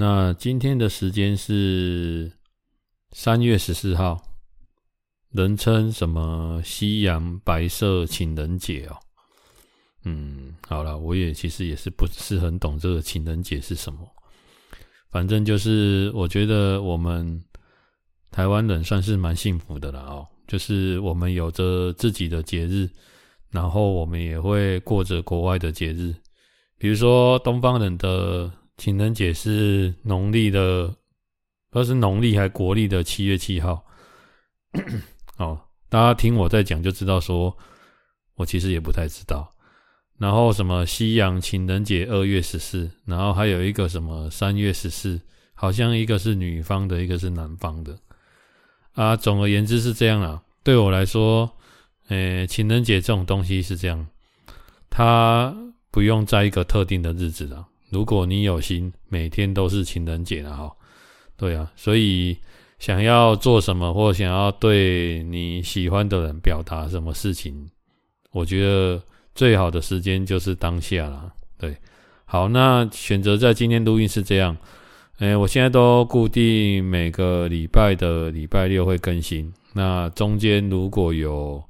[0.00, 2.30] 那今天的时间是
[3.10, 4.16] 三月十四号，
[5.32, 8.96] 人称什么西洋白色情人节哦。
[10.04, 13.98] 嗯，好了，我也其实也是不是很懂这个情人节是什么。
[15.10, 17.42] 反正就是我觉得我们
[18.30, 22.88] 台湾人算是蛮幸福的了哦，就是我们有着自己的节日，
[23.50, 26.14] 然后我们也会过着国外的节日，
[26.78, 28.48] 比如说东方人的。
[28.78, 30.94] 情人节是农历的，
[31.68, 33.84] 不是农历还国历的七月七号。
[35.36, 37.54] 哦，大家听我在讲就知道说，
[38.36, 39.52] 我其实也不太知道。
[40.16, 45.20] 然后什么西洋情人节二月十四，然后还有一个什么三月十四，
[45.54, 47.98] 好像一个是女方的，一个是男方的。
[48.92, 50.40] 啊，总而言之是这样啊。
[50.62, 51.50] 对我来说，
[52.08, 54.06] 诶，情人节这种东西是这样，
[54.88, 55.52] 它
[55.90, 57.64] 不用在一个特定的日子的。
[57.90, 60.70] 如果你有心，每天都是情人节了哈。
[61.36, 62.36] 对啊，所以
[62.78, 67.68] 想要做什么，或想要对你喜欢的人表达什么事情，
[68.32, 69.02] 我觉得
[69.34, 71.32] 最好的时间就是当下了。
[71.56, 71.76] 对，
[72.24, 74.56] 好，那选择在今天录音是这样。
[75.18, 79.52] 哎，我现在都固定每个礼拜的礼拜六会更新。
[79.72, 81.62] 那中间如果有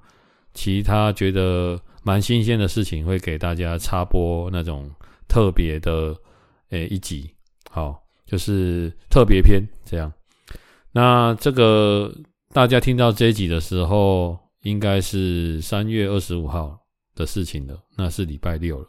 [0.52, 4.90] 其他觉得蛮新鲜的事情，会给大家插播那种。
[5.28, 6.16] 特别的，
[6.70, 7.30] 诶、一集，
[7.70, 10.12] 好，就是特别篇这样。
[10.90, 12.12] 那这个
[12.52, 16.78] 大家听到这一集的时候，应该是三月二十五号
[17.14, 18.88] 的事情了，那是礼拜六了。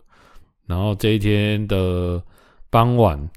[0.65, 2.23] 然后这一天的
[2.69, 3.29] 傍晚，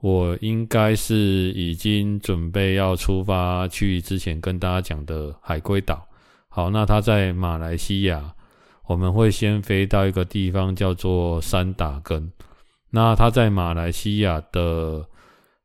[0.00, 1.14] 我应该是
[1.52, 6.06] 已经准备要出发去之前跟大家讲的海龟岛。
[6.48, 8.34] 好，那他在马来西亚。
[8.86, 12.28] 我们会先飞到一个地方叫做三打根，
[12.90, 15.08] 那它在马来西亚的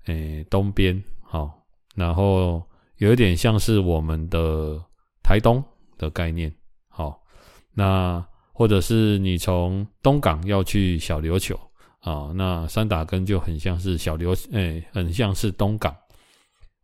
[0.06, 1.52] 诶东边，好，
[1.96, 2.64] 然后
[2.98, 4.80] 有一点像是我们的
[5.24, 5.64] 台东
[5.98, 6.54] 的概念，
[6.88, 7.22] 好，
[7.74, 11.60] 那或者是你从东港要去小琉球
[12.00, 15.96] 啊，那三打根就很像是小琉，诶，很像是东港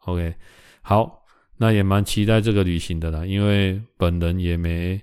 [0.05, 0.35] ，OK，
[0.81, 1.23] 好，
[1.57, 5.01] 那也蛮期待这个旅行的啦，因为本人也没。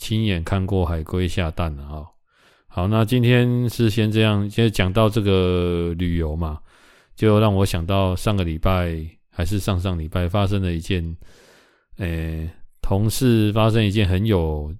[0.00, 2.06] 亲眼看过海龟下蛋了啊！
[2.78, 6.60] 好，那今天是先这样，先讲到这个旅游嘛，
[7.16, 11.16] 就让我想到上个礼拜还是上上礼拜发生了一件，
[11.96, 12.48] 诶、
[12.80, 14.72] 同事发生一件很有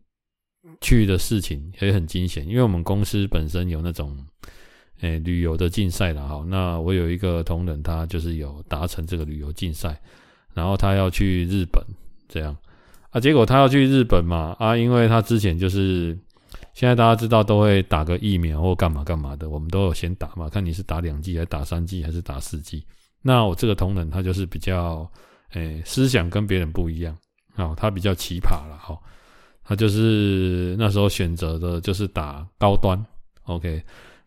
[0.81, 2.47] 趣的事情，也很惊险。
[2.47, 4.17] 因为我们公司本身有那种
[5.01, 6.45] 诶、旅游的竞赛了哈。
[6.47, 10.01] 那我有一个同仁，他就是有达成这个旅游竞赛，
[10.55, 11.83] 然后他要去日本
[12.29, 12.57] 这样。
[13.11, 16.17] 啊，结果他要去日本嘛，啊，因为他之前就是
[16.79, 22.87] 现在大家知道都会打个疫苗或干嘛干嘛的，我们都有先打嘛，看你是打两剂还是打三剂还是打四剂。
[23.21, 25.11] 那我这个同仁他就是比较，
[25.55, 27.19] 诶、思想跟别人不一样，
[27.57, 28.99] 哦，他比较奇葩了，哈、哦，
[29.65, 33.05] 他就是那时候选择的就是打高端
[33.47, 33.83] ，OK，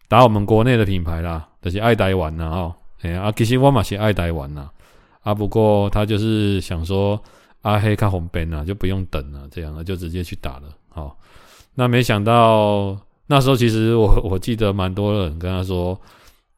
[0.10, 4.70] 打我们国内的品牌啦，就是爱台湾呐，哦，哎啊，其实我嘛是爱台湾呐，
[5.22, 7.18] 啊，不过他就是想说。
[7.64, 10.76] 阿黑看红边啊，就不用等了，这样了就直接去打了。
[10.90, 11.16] 好，
[11.82, 16.00] 那没想到那时候其实我 我记得蛮多人跟他说，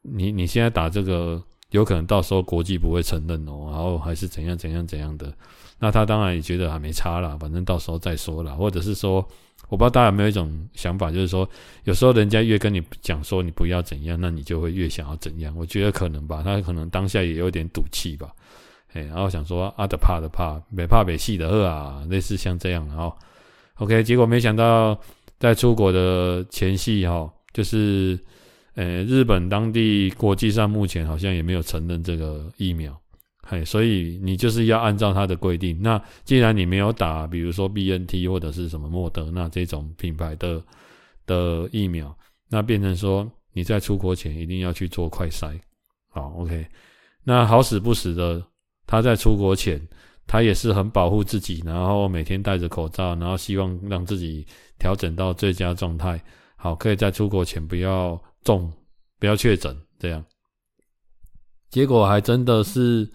[0.02, 5.32] 你你现在打这个，有可能到时候国际不会承认哦，然后还是怎样怎样怎样的。
[5.78, 8.52] 那他当然也觉得还没差啦，反正到时候再说啦。
[8.52, 9.26] 或者是说，
[9.70, 11.48] 我不知道大家有没有一种想法，就是说
[11.84, 15.54] 有时候人家越跟你讲说你不要怎样，那你就会越想要怎样。
[15.56, 18.28] 我觉得可能吧，他可能当下也有点赌气吧。
[18.92, 23.10] 哎，然后想说啊的怕的怕，没怕没戏的喝啊，类似像这样，然后
[23.78, 24.98] OK，结果没想到
[25.38, 28.18] 在出国的前夕哈，就是
[28.74, 32.96] 呃日本当地国际上目前好像也没有承认这个疫苗，
[33.42, 35.76] 嘿，所以你就是要按照它的规定。
[35.82, 40.62] 那既然你没有打，比如说 BNT 或者是什么莫德纳这种品牌的
[41.26, 42.16] 的疫苗，
[42.48, 45.58] 那变成说你在出国前一定要去做快筛，
[46.10, 46.64] 好 OK，
[47.24, 48.42] 那好死不死的。
[48.86, 49.80] 他在出国前，
[50.26, 54.46] 他也是很保护自己，然后每天戴着口罩，然后希望让自己
[54.78, 56.22] 调整到最佳状态，
[56.56, 58.72] 好，可以在出国前不要中，
[59.18, 60.24] 不要确诊，这样。
[61.70, 63.10] 结果还真的是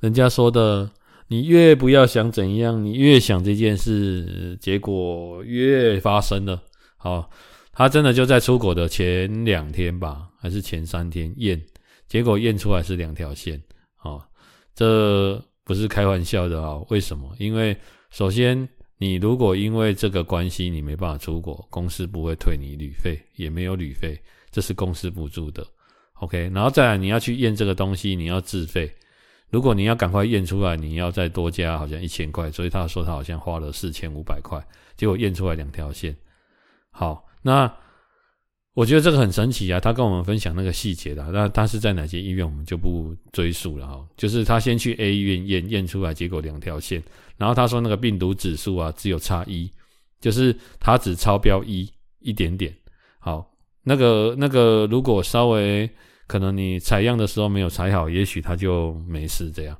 [0.00, 0.90] 人家说的，
[1.26, 6.62] 你越不要想怎样，你越想这件事，结果越发生了。
[6.96, 7.30] 好，
[7.72, 11.60] 他真的就在出国的前两天吧，还是前三天验，
[12.06, 13.60] 结果验出来是两条线。
[13.96, 14.22] 好，
[14.74, 16.78] 这不是开玩笑的啊！
[16.90, 17.34] 为什么？
[17.38, 17.76] 因为
[18.10, 18.68] 首先，
[18.98, 24.20] 你如果因为这个关系你没办法出国，公司不会退你旅费，也没有旅费，
[24.50, 25.66] 这是公司补助的。
[26.20, 28.92] OK，然后再来你要去验这个东西，你要自费。
[29.50, 34.62] 如果你要赶快验出来，你要再多加好像一千块，所以他说他好像花了四千五百块，
[34.96, 36.14] 结果验出来两条线。
[36.90, 37.72] 好，那
[38.74, 39.80] 我觉得这个很神奇啊！
[39.80, 44.04] 他跟我们分享那个细节的，那他是在哪间医院，我们就不追溯了哈。
[44.16, 47.02] 就是他先去 A 医院验验出来，结果两条线，
[47.36, 49.70] 然后他说那个病毒指数啊只有差一，
[50.20, 51.88] 就是他只超标一
[52.20, 52.74] 一点点。
[53.18, 53.50] 好。
[53.86, 55.86] 那个那个，如果稍微
[56.26, 59.76] 可能你采样的时候没有采好，也许他就没事这样。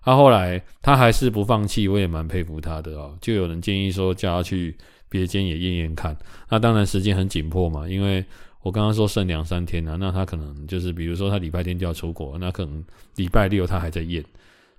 [0.00, 3.18] 他、啊、后来他还是不放弃，我也蛮佩服他的哦。
[3.20, 6.16] 就有人建议说叫他去别间也验验看。
[6.48, 8.24] 那当然时间很紧迫嘛，因为
[8.62, 12.84] 我刚刚说剩两三天了、那他可能就是比如说他礼拜天就要出国，那可能
[13.16, 14.24] 礼拜六他还在验，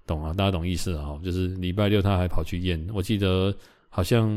[0.05, 0.33] 懂啊？
[0.33, 1.19] 大家懂意思啊？
[1.23, 2.87] 就是礼拜六他还跑去验。
[2.93, 3.55] 我记得
[3.89, 4.27] 好像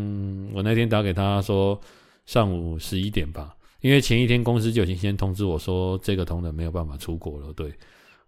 [0.53, 1.79] 我那天打给他说
[2.27, 3.55] 上午十一点吧。
[3.81, 7.53] 因为前一天公司就已经先通知我说，这个同仁没有办法出国了。
[7.53, 7.75] 对，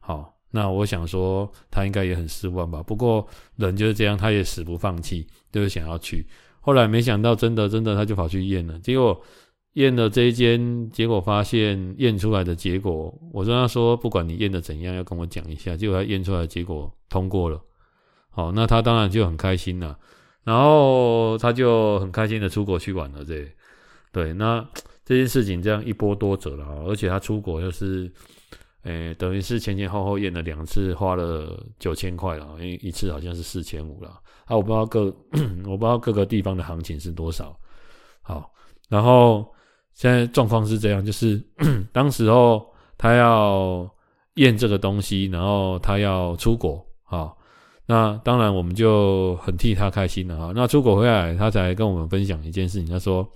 [0.00, 2.82] 好，那我想说他应该也很失望吧。
[2.82, 3.25] 不过
[3.55, 6.26] 人就是这样，他也死不放弃，就是想要去。
[6.64, 9.20] 后来没想到真的真的他就跑去验了，结果
[9.75, 15.76] 验了这一间，结果发现验出来的结果，我跟他说不管你验的怎样，要跟我讲一下。
[15.76, 17.61] 结果他验出来的结果通过了，
[18.31, 19.99] 好，那他当然就很开心了，
[20.43, 23.25] 然后他就很开心的出国去玩了。
[23.25, 23.46] 这，
[24.11, 24.66] 对，那。
[25.06, 28.11] 这件事情这样一波多折了，而且他出国又是，
[28.85, 34.11] 诶、等于是前前后后验了两次，花了九千块了，因为一次好像是四千五了。
[34.45, 35.05] 啊，我不知道各
[35.67, 37.59] 我不知道各个地方的行情是多少。
[38.21, 38.53] 好，
[38.91, 39.47] 然后
[39.95, 41.43] 现在状况是这样，就是
[41.93, 42.67] 当时候
[42.99, 43.91] 他要
[44.35, 47.39] 验这个东西，然后他要出国，好，
[47.87, 50.53] 那当然我们就很替他开心了哈。
[50.55, 53.27] 那出国回来，他才跟我们分享一件事情，他说。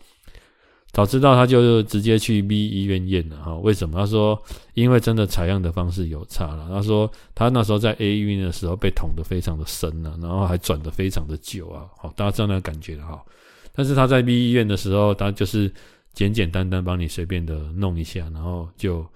[0.91, 3.55] 早知道他就直接去 B 医院验了哈？
[3.57, 3.99] 为什么？
[4.01, 4.41] 他说
[4.75, 6.67] 因为真的采样的方式有差了。
[6.71, 11.87] 他说他那时候在 A 医院的时候被捅得非常的深了，然后还转得非常的久啊。
[11.99, 13.23] 好，大家知道那个感觉哈。
[13.73, 15.71] 但是他在 B 医院的时候，他就是
[16.15, 19.07] 简简单单帮你随便的弄一下，然后就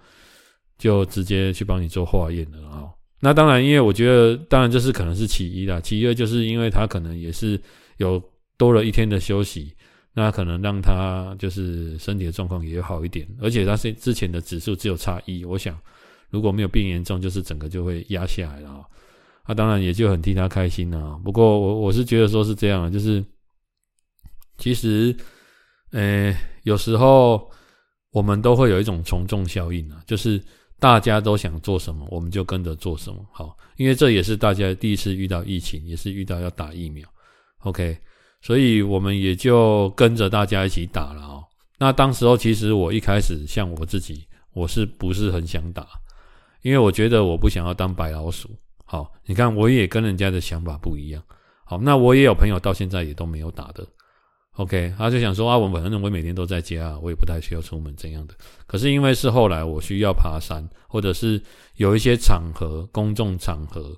[0.79, 2.85] 就直接去帮你做化验了啊。
[3.19, 7.61] 那当然，因为我觉得，当然这是可能是其一啦，其二就是因为他可能也是
[7.97, 8.23] 有
[8.57, 9.73] 多了一天的休息。
[10.15, 15.79] 那可能让他就是身体的状况也好一点，而且他是之前的指数只有差一，我想
[16.29, 18.85] 如果没有变严重，就是整个就会压下来了啊。
[19.45, 21.21] 他当然也就很替他开心了啊。
[21.25, 23.25] 不过我我是觉得说是这样，就是
[24.59, 25.17] 其实，
[25.93, 27.51] 呃，有时候
[28.11, 30.39] 我们都会有一种从众效应啊，就是
[30.79, 33.25] 大家都想做什么，我们就跟着做什么。
[33.33, 37.09] 好，因为这也是大家第一次遇到疫情，也是遇到要打疫苗。
[37.61, 37.97] OK。
[38.43, 41.45] 所以我们也就跟着大家一起打了哦。
[41.79, 45.87] 那当时候其实我一开始像我自己，我是不是很想打？
[46.63, 48.51] 因为我觉得我不想要当白老鼠。
[48.85, 51.23] 好，你看我也跟人家的想法不一样。
[51.65, 53.87] 好，那我也有朋友到现在也都没有打的。
[54.57, 58.35] OK，他就想说啊，我反正我每天都在家，我也不太需要出门这样的。
[58.67, 61.43] 可是因为是后来我需要爬山，或者是
[61.77, 63.97] 有一些场合，公众场合。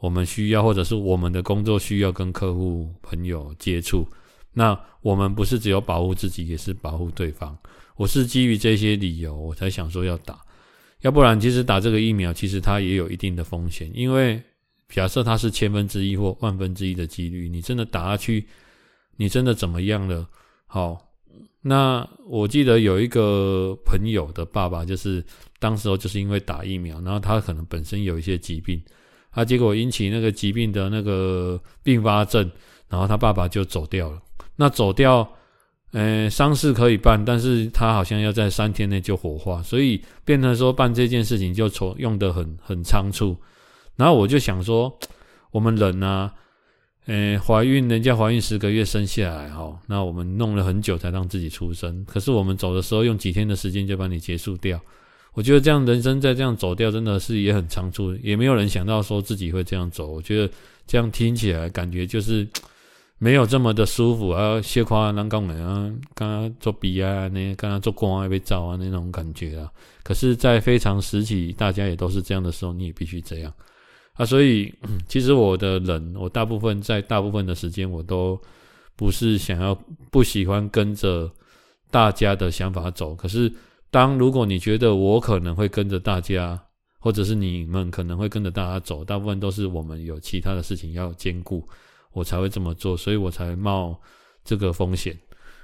[0.00, 4.06] 我们需要，或者是我们的工作需要跟客户朋友接触，
[4.52, 7.56] 那我们不是只有保护自己，也是保护对方。
[7.96, 10.40] 我是基于这些理由，我才想说要打，
[11.02, 14.42] 要不然其实打这个疫苗，其实它也有一定的风险，因为
[14.88, 18.48] 假设它是千分之一或万分之一的几率，你真的打下去，
[19.16, 20.26] 你真的怎么样了？
[20.66, 20.98] 好，
[21.60, 25.22] 那我记得有一个朋友的爸爸，就是
[25.58, 28.82] 当时候就是因为打疫苗，然后他可能本身有一些疾病。
[29.32, 32.50] 他结果引起那个疾病的那个并发症，
[32.88, 34.20] 然后他爸爸就走掉了。
[34.56, 35.26] 那走掉，
[35.92, 43.36] 呃，丧事可以办，但是他好像要在三天内就火化，所以变成说办这件事情就从用得很很仓促。
[43.96, 44.98] 然后我就想说，
[45.50, 46.30] 我们人呢，
[47.06, 54.80] 呃，怀孕人家怀孕十个月生下来哈，那我们弄了很久才让自己出生，可是我们走的时候用几天的时间就把你结束掉。
[55.34, 60.08] 我觉得这样人生再这样走掉，真的是也很仓促，也没有人想到说自己会这样走。
[60.08, 60.52] 我觉得
[60.86, 62.46] 这样听起来感觉就是
[63.18, 69.70] 没有这么的舒服啊，斜夸南港人啊，刚刚做笔啊，那刚刚做光啊，被照啊那种感觉啊。
[70.02, 73.52] 可是，在非常时期，大家也都是这样的时候，你也必须这样
[74.14, 74.24] 啊。
[74.24, 74.72] 所以，
[75.06, 78.40] 其实我的人，我大部分在大部分的时间，我都
[78.96, 79.78] 不是想要
[80.10, 81.30] 不喜欢跟着
[81.90, 83.14] 大家的想法走。
[83.14, 83.52] 可是，
[83.90, 86.60] 当如果你觉得我可能会跟着大家，
[86.98, 91.66] 或者是你们可能会跟着大家走，大部分都是我们有其他的事情要兼顾。
[92.12, 93.96] 我才会这么做，所以我才冒
[94.44, 95.16] 这个风险。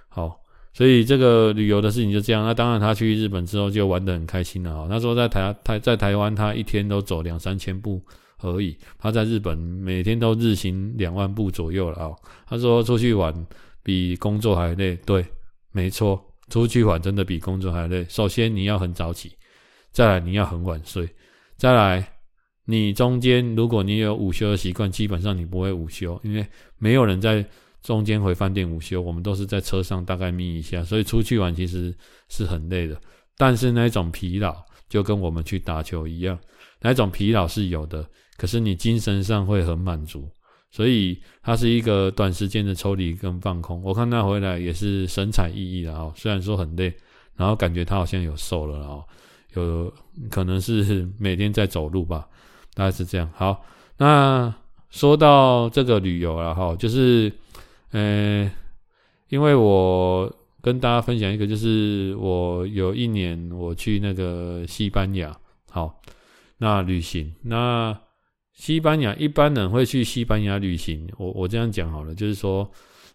[0.09, 0.41] 好，
[0.73, 2.45] 所以这个旅游的事情就这样。
[2.45, 4.87] 那当然，他去日本之后就玩得很开心了啊。
[4.89, 8.01] 那时候在台台在台湾，他一天都走两三千步
[8.39, 8.79] 而已。
[8.97, 12.15] 他在日本每天都日行两万步左右了啊。
[12.47, 13.35] 他说出去玩
[13.83, 14.95] 比工作还累。
[15.05, 15.27] 对，
[15.73, 18.05] 没错，出去玩真的比工作还累。
[18.09, 19.33] 首先你要很早起，
[19.93, 21.09] 再来你要很晚睡，
[21.57, 22.13] 再来。
[22.69, 26.45] 你中间，如果你有午休的习惯，基本上你不会午休，因为
[26.79, 27.47] 没有人在
[27.81, 31.97] 中间回饭店午休，我们都是在车上大概眯一下，所以出去玩其实
[32.29, 33.01] 是很累的。
[33.37, 34.53] 但是那种疲劳
[34.89, 36.37] 就跟我们去打球一样，
[36.81, 38.05] 那种疲劳是有的，
[38.37, 40.29] 可是你精神上会很满足，
[40.71, 43.83] 所以它是一个短时间的抽离跟放空。
[43.83, 46.95] 我看他回来也是神采奕奕的啊，虽然说很累，
[47.35, 49.01] 然后感觉他好像有瘦了啊，
[49.55, 49.93] 有
[50.31, 52.29] 可能是每天在走路吧。
[52.75, 53.27] 大概是这样。
[53.35, 53.65] 好，
[53.97, 54.55] 那
[54.91, 57.33] 说到这个旅游了哈，就是，
[57.93, 58.53] 呃，
[59.31, 60.31] 因为我
[60.61, 65.35] 跟大家分享一个，就是我有一年我去那个西班牙，
[65.71, 66.03] 好，
[66.59, 67.99] 那旅行，那
[68.57, 72.69] 西班牙一般人会去西班牙旅行，我我这样讲好了，就是说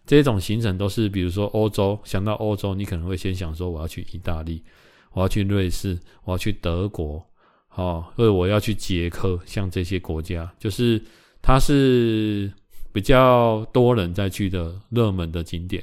[0.06, 4.62] 这种行程都是，比如说欧洲，想到欧洲，你可能会先想说我要去意大利，
[5.12, 7.22] 我要去瑞士，我要去德国。
[7.74, 11.02] 哦，或者我要去捷克，像这些国家，就是
[11.40, 12.52] 它是
[12.92, 15.82] 比较多人在去的热门的景点。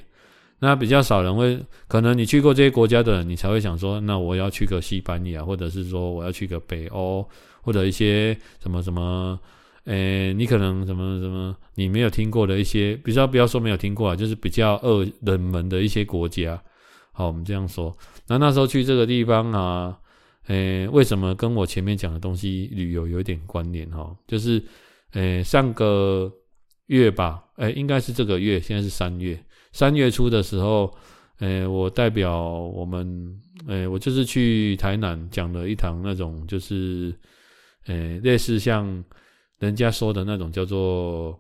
[0.59, 7.27] 那比较少人会，可能你去过这些国家的人，你才会想说，那我要去个西班牙，或者是说我要去个北欧，
[7.61, 9.39] 或者一些什么什么，
[9.85, 16.61] 诶，你可能什么什么你没有听过的一些，比较不要说没有听过啊，就是比较热冷门的一些国家。
[17.11, 17.95] 好，我们这样说。
[18.27, 19.97] 那那时候去这个地方啊。
[20.47, 24.17] 诶，为什么跟我前面讲的东西旅游有点关联哈？
[24.25, 24.59] 就是，
[25.11, 26.31] 诶，上个
[26.87, 29.39] 月吧，诶，应该是这个月，现在是三月，
[29.73, 30.91] 三月初的时候，
[31.37, 37.13] 诶，我代表我们，诶，我就是去台南讲了一堂那种，就是，
[37.89, 39.03] 诶，类似像
[39.57, 41.37] 人家说的那种叫做，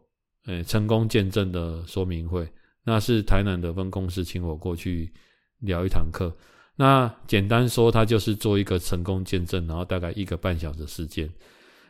[0.47, 2.47] 诶，成功见证的说明会，
[2.83, 5.13] 那是台南的分公司请我过去
[5.59, 6.35] 聊一堂课。
[6.75, 11.29] 那简单说，他就是做一个成功见证，然后大概一个半小时时间。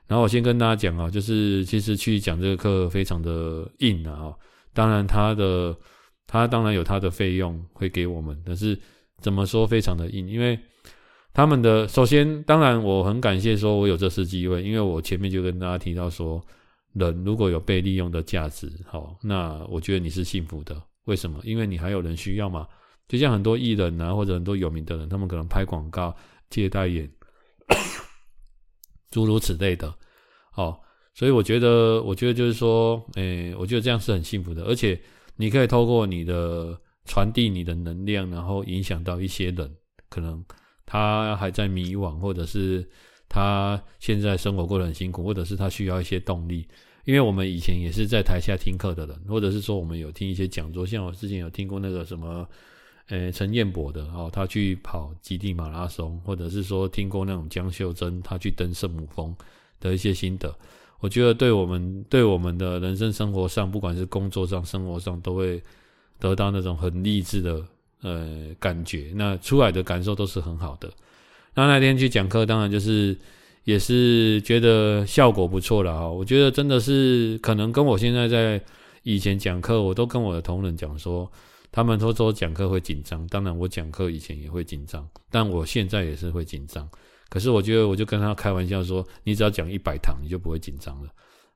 [0.07, 4.33] 然后我先跟大家讲啊，就是其实去讲这个课非常的硬啊。
[4.73, 5.77] 当然，他的
[6.27, 8.77] 他当然有他的费用会给我们，但是
[9.21, 10.27] 怎么说非常的硬？
[10.27, 10.59] 因为
[11.33, 16.43] 他们的首先，当然我很感谢说我有这次机会，因为我前面就跟大家提到说，
[16.93, 20.81] 人如果有被利用的价值，好，那我觉得你是幸福的。
[21.05, 21.39] 为什么？
[21.43, 22.67] 因为你还有人需要嘛。
[23.07, 26.15] 就像很多艺人啊，或者很多有名的人，他们可能拍广告、
[26.49, 27.09] 接代言，
[29.09, 29.91] 诸如此类的。
[30.53, 30.79] 哦，
[31.15, 34.99] 所以我觉得，我觉得就是说，诶、我觉得这样是很幸福的，而且
[35.37, 39.75] 你可以透过你的传递你的能量，然后影响到一些人，
[40.07, 40.45] 可能
[40.89, 42.83] 他还在迷惘，或者是
[43.29, 46.67] 他现在生活过得很辛苦，或者是他需要一些动力。
[47.05, 52.47] 因为我们以前也是在台下听课的人，或者是说我们有听一些讲座，像我之前有听过那个什么。
[53.11, 59.35] 诶，陈彦博的哦，他去跑极地马拉松，或者是说听过那种江秀珍，他去登圣母峰
[59.79, 60.55] 的一些心得，
[60.99, 65.59] 我觉得对我们对我们的人生生活上，不管是工作上、生活上，都会
[66.19, 67.65] 得到那种很励志的
[68.01, 70.91] 呃感觉，那出来的感受都是很好的。
[71.53, 73.17] 那那天去讲课，当然就是
[73.63, 78.61] 也是觉得效果不错了啊，我觉得真的是可能跟我现在在
[79.03, 81.31] 以前讲课，我都跟我的同仁讲说。
[81.71, 86.89] 他们都说讲课会紧张，当然我讲课以前也会紧张，但我现在也是会紧张。
[87.29, 91.09] 可是我觉得，我就跟他开玩笑说，你只要讲一百堂，你就不会紧张了。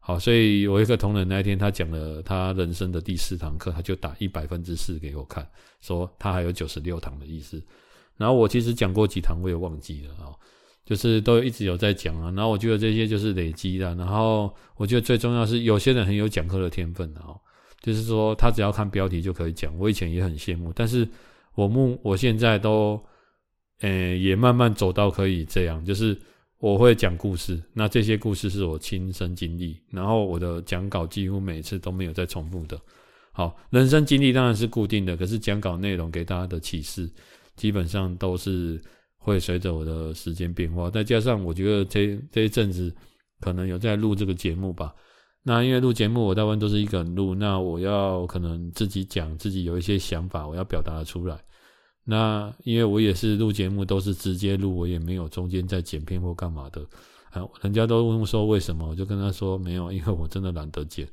[0.05, 5.47] 好，所以我一个同仁那一天他讲了他人生的第四堂课，他就打一百分之四给我看，
[5.79, 7.63] 说他还有九十六堂的意思。
[8.17, 10.35] 然后我其实讲过几堂，我也忘记了啊，
[10.85, 12.29] 就是都一直有在讲啊。
[12.35, 13.95] 然后我觉得这些就是累积的。
[13.95, 17.31] 然后我觉得最重要是有些人很有讲课的天分啊。
[17.79, 19.73] 就是说，他只要看标题就可以讲。
[19.77, 21.07] 我以前也很羡慕，但是
[21.55, 23.01] 我目我现在都，
[23.79, 25.83] 呃、也慢慢走到可以这样。
[25.83, 26.17] 就是
[26.63, 32.79] 我会讲故事，那这些故事是我亲身经历，然后我的讲稿几乎每次都没有再重复的。
[33.33, 37.11] 好，人生经历当然是固定的，可是讲稿内容给大家的启示，
[37.57, 38.81] 基本上都是
[39.17, 40.89] 会随着我的时间变化。
[40.89, 42.95] 再加上我觉得这这一阵子
[43.41, 44.95] 可能有在录这个节目吧。
[45.43, 51.37] 那因为录节目，我大部分都是一个人录，那我要可能自己讲，自己有一些想法，我要表达出来。
[52.03, 56.81] 那因为我也是录节目，都是直接录，我也没有中间在剪片或干嘛的。
[57.31, 61.07] 啊，人家都问说为什么，我就跟他说没有，因为我真的懒得剪。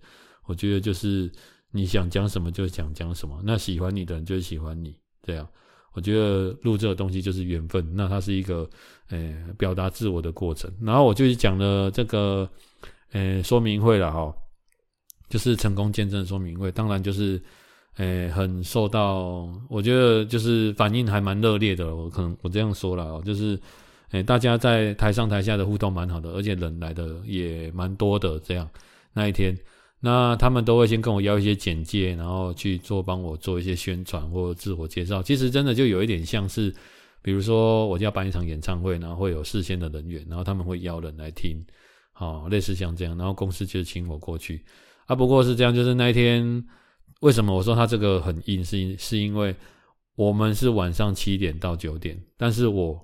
[0.47, 1.31] 我觉得就是。
[1.73, 4.93] 你想讲什么就想讲什么，那喜欢你的人就喜欢你，
[5.23, 5.49] 这样。
[5.93, 8.69] 我觉得录这个东西就是缘分，那它是一个，
[9.09, 10.69] 呃，表达自我的过程。
[10.83, 12.51] 然后我就讲了这个，
[13.13, 14.35] 呃，说明会了哈，
[15.29, 17.41] 就是成功见证说明会，当然就是，
[17.97, 21.95] 诶，很受到，我觉得就是反应还蛮热烈的。
[21.95, 23.61] 我可能我这样说了，就是，
[24.13, 28.69] 诶，大家在台上台下的互动蛮好的，而且人来的也蛮多的，这样
[29.13, 29.57] 那一天。
[30.03, 35.23] 那他们都会先跟我要一些简介，然后去做帮我做一些宣传或自我介绍。
[35.23, 36.75] 其实真的就有一点像是，
[37.21, 41.63] 比如说我就要办一场演唱会，然后会有事先的人员，然后他们会邀人来听，
[42.15, 44.65] 好，类似像这样，然后公司就请我过去。
[45.05, 46.65] 啊，不过是这样，就是那一天
[47.21, 49.55] 为什么我说他这个很硬，是因是因为
[50.17, 53.01] 我们是晚上七点到九点，但是我，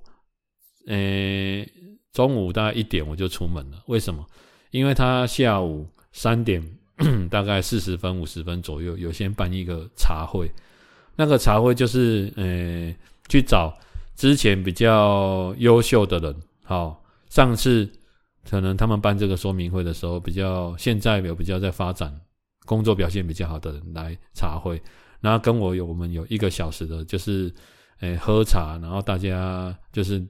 [0.86, 1.66] 呃，
[2.12, 3.82] 中午大概一点我就出门了。
[3.86, 4.26] 为什么？
[4.70, 6.62] 因为他下午三点。
[7.28, 10.50] 大概四十分、五十分左右，有先办一个茶会。
[11.14, 12.90] 那个茶会就是，呃，
[13.28, 13.76] 去找
[14.14, 16.34] 之前比较优秀的人。
[16.64, 17.86] 好，上次
[18.48, 22.18] 可能他们办这个说明会的时候，比较现在有比较在发展、
[22.66, 24.78] 工作表现比较好的人来茶会。
[25.22, 27.52] 然后跟我有我们有一个小时的，就是，
[28.00, 30.22] 呃，喝茶，然后大家就是，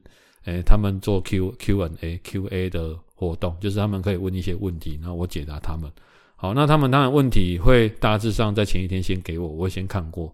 [0.45, 5.91] 呃，他们做 Q Q N A Q A 的活动，就是他们可以问一些问题，然后我解答他们。
[6.37, 10.33] 好，那他们当然问题会大致上在前一天先给我，我会先看过，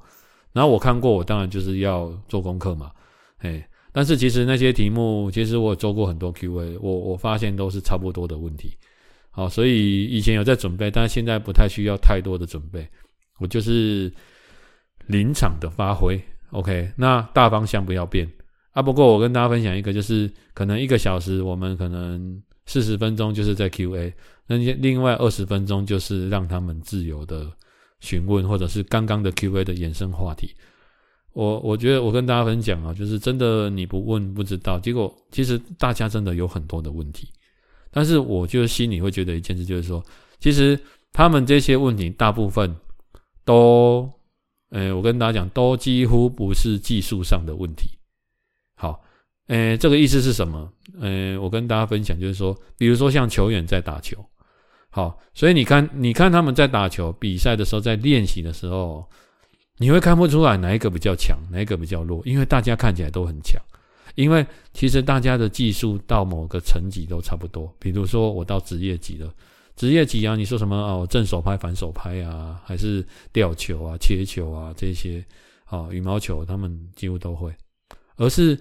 [0.53, 2.93] 然后我看过，我当然就是要做功课嘛，
[3.39, 8.77] 哎，但是其实那些题目，其实我有做过很多 Q&A，我我发现都是差不多的问题，
[9.35, 12.87] 好，所以以前有在准备，但是现在不太需要太多的准备，
[13.41, 14.13] 我就是
[15.07, 18.31] 临场的发挥，OK，那大方向不要变
[18.73, 18.83] 啊。
[18.83, 24.13] 不过我跟大家分享一个，就是可能一个小时，我们可能四十分钟就是在 Q&A。
[24.47, 27.51] 那另外二十分钟就是让他们自由的
[28.01, 30.55] 询问，或者是刚刚的 Q&A 的衍生话题。
[31.33, 34.79] 我我觉得我跟大家分享啊，就是真的你不问不知道。
[34.79, 37.27] 结果其实大家真的有很多的问题，
[37.93, 40.05] 但是我就心里会觉得一件事，就是说，
[40.41, 40.77] 其实
[41.13, 42.75] 他们这些问题大部分
[43.45, 44.11] 都，
[44.71, 47.91] 呃，我跟大家讲，都几乎不是技术上的问题。
[48.75, 49.01] 好。
[49.49, 50.73] 呃，这个意思是什么？
[51.01, 54.17] 呃，我跟大家分享，就是说，比如说像球员在打球，
[54.89, 59.05] 好，所以你看，你看他们在打球比赛的时候，在练习的时候，
[59.79, 63.61] 你会看不出来哪一个比较强，哪一个比较弱，因为大家看起来都很强，
[64.15, 67.73] 因为其实大家的技术到某个层级都差不多。
[67.79, 69.33] 比如说我到职业级了，
[69.77, 75.25] 职业级啊，你说什么哦，正手拍、反手拍啊，还是吊球啊、切球啊这些，
[75.69, 77.55] 哦，羽毛球他们几乎都会，
[78.17, 78.59] 而是。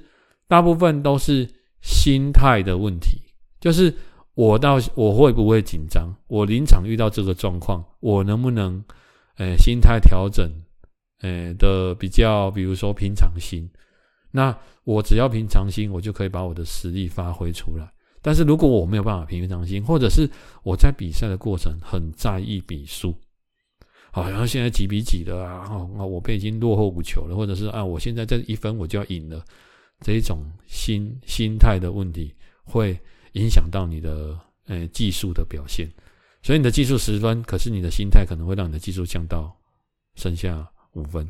[0.47, 1.47] 大部分都是
[1.79, 3.21] 心态的问题，
[3.61, 3.95] 就是
[4.33, 6.13] 我到我会不会紧张？
[6.27, 8.83] 我临场遇到这个状况，我能不能，
[9.37, 10.51] 呃，心态调整，
[11.21, 13.65] 呃的比较，比如说平常心。
[14.31, 17.91] 那我只要平常心，我就可以把我的实力发挥出来。
[18.21, 20.29] 但是如果我没有办法平常心，或者是
[20.63, 23.15] 我在比赛的过程很在意比数，
[24.11, 29.43] 好，然后现在几比几的啊，啊，我被已经落后五球了，或者是啊，我现在这一分我就要赢了。
[30.01, 32.99] 这一种心心态的问题，会
[33.33, 35.87] 影响到你的呃技术的表现。
[36.43, 39.55] 所以你的技术十分，可是你的心态可能会让你的技术降到
[40.15, 41.27] 剩下五分。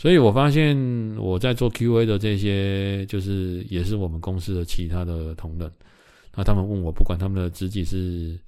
[0.00, 0.74] 所以我发现
[1.18, 5.70] 我在做 QA 的这些，就是也是我们公司的其他的同仁，
[6.34, 8.40] 那他们问我，不管他们的职级是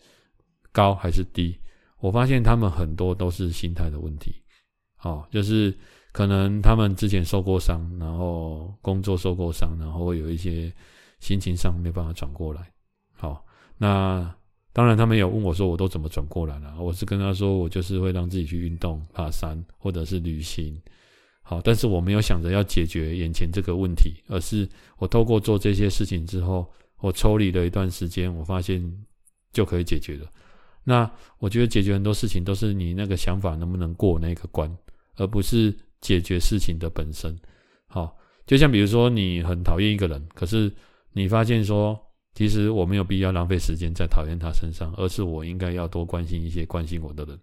[0.73, 1.55] 高还是低，
[2.01, 4.35] 我发现他们很多都是心态的问题。
[5.03, 5.77] 哦，就是。
[6.15, 10.71] 可能他们之前受过伤，然后工作受过伤，然后会有一些
[11.21, 12.71] 心情上没办法转过来。
[13.15, 13.43] 好，
[13.79, 14.31] 那
[14.75, 16.77] 当然他们有问我说，我都怎么转过来了？
[16.79, 20.79] 我是跟他说，我就是会让自己去运动、爬山或者是旅行。
[21.55, 28.83] 好，但是我没有想着要解决眼前这个问题，而是我透过做这些事情之后，我抽离了一段时间，我发现
[29.53, 30.27] 就可以解决了。
[30.85, 34.75] 那我觉得解决很多事情都是你那个想法能不能过那个关，
[35.17, 35.77] 而不是。
[36.03, 37.33] 解决事情的本身，
[37.87, 40.69] 好，就像比如说你很讨厌一个人，可是
[41.13, 41.97] 你发现说，
[42.35, 47.39] 其实我没有必要浪费时间在讨厌他身上，而是我应该要多关心一些关心我的人，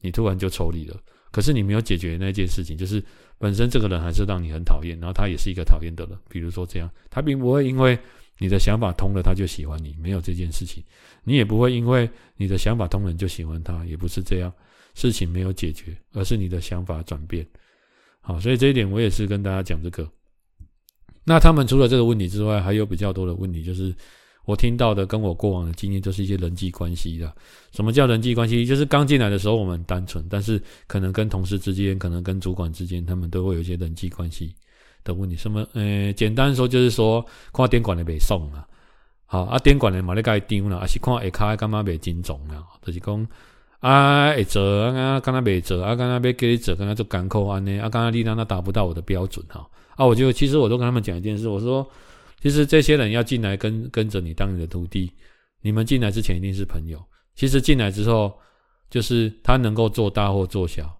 [0.00, 1.00] 你突然就抽离了。
[1.30, 3.00] 可是你没有解决那件事情，就是
[3.40, 6.18] 本身这个人还是让你很讨厌，然后他也是一个讨厌的人。
[6.28, 7.98] 比如说这样，他并不会因为
[8.36, 10.84] 你的想法通了，他就喜欢你，没有这件事情。
[11.24, 14.52] 你也不会因为你的想法通了就喜欢他，也不是这样。
[14.94, 17.46] 事情没有解决，而是你的想法转变。
[18.20, 20.06] 好，所以这一点我也是跟大家讲这个。
[21.24, 23.94] 那他们除了这个问题之外，还有比较多的问题，就是
[24.50, 27.32] 我听到的跟我过往的经验，都是一些人际关系的。
[27.70, 28.66] 什么叫人际关系？
[28.66, 34.52] 就是刚进来的时候我们很单纯，但是可能跟同事之间，可能跟主管之间，他们都会有一些人际关系
[35.04, 35.36] 的问题。
[35.36, 35.64] 什么？
[35.74, 38.66] 呃，简单说就是说，看电管的没送啊，
[39.26, 42.66] 好啊，电管的嘛，你该丢了，还是看下卡干嘛没精总啊？
[42.82, 43.26] 就是讲
[43.78, 49.66] 啊，会做啊，刚刚没做啊，刚刚没给你做，刚刚做港口安呢，啊，刚刚力量那达不到我的标准哈。
[49.96, 51.86] 啊，我就其实我都跟他们讲一件事，我说，
[52.40, 55.12] 其实这些人要进来跟跟着你当你的徒弟，
[55.60, 57.04] 你们进来之前一定是朋友。
[57.34, 58.38] 其实进来之后，
[58.88, 60.90] 就是他能够做大或做小，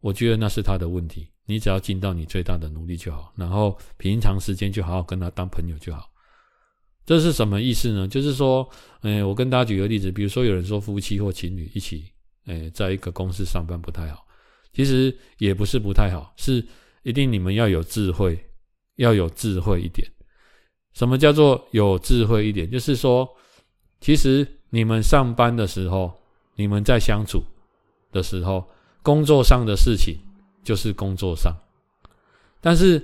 [0.00, 1.28] 我觉得那是他的问题。
[1.46, 6.10] 你只要尽到你最大的努力就好，然后平常时间就好好跟他当朋友就好。
[7.04, 8.06] 这是什么意思呢？
[8.06, 8.68] 就是说，
[9.02, 12.04] 诶，我跟大家举个例子，比如说有人说夫妻或情侣一起，
[12.46, 14.24] 诶，在一个公司上班不太好，
[14.72, 16.64] 其实也不是不太好，是。
[17.02, 18.38] 一定你们要有智慧，
[18.96, 20.06] 要有智慧一点。
[21.00, 22.70] 什么叫做有智慧一点？
[22.70, 23.26] 就是说，
[24.02, 26.12] 其实你们上班的时候，
[26.56, 27.42] 你们在相处
[28.12, 28.62] 的时候，
[29.02, 30.18] 工作上的事情
[30.62, 31.56] 就是工作上。
[32.60, 33.02] 但是，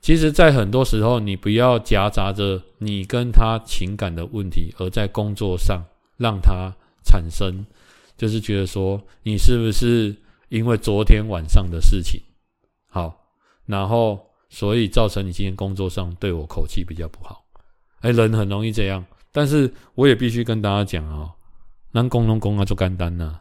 [0.00, 5.82] 其实，在很多时候，你不要夹杂着你跟他情感的问题，而在工作上
[6.16, 6.72] 让他
[7.04, 7.66] 产生，
[8.16, 10.14] 就是觉得说，你是不是
[10.48, 12.22] 因为昨天晚上的事情？
[12.88, 13.32] 好，
[13.66, 17.42] 然后所以造成你今天工作上对我口气比较不好，
[18.00, 21.32] 哎，人很容易这样，但是我也必须跟大家讲哦，
[21.92, 23.40] 能工农工啊做干单呐，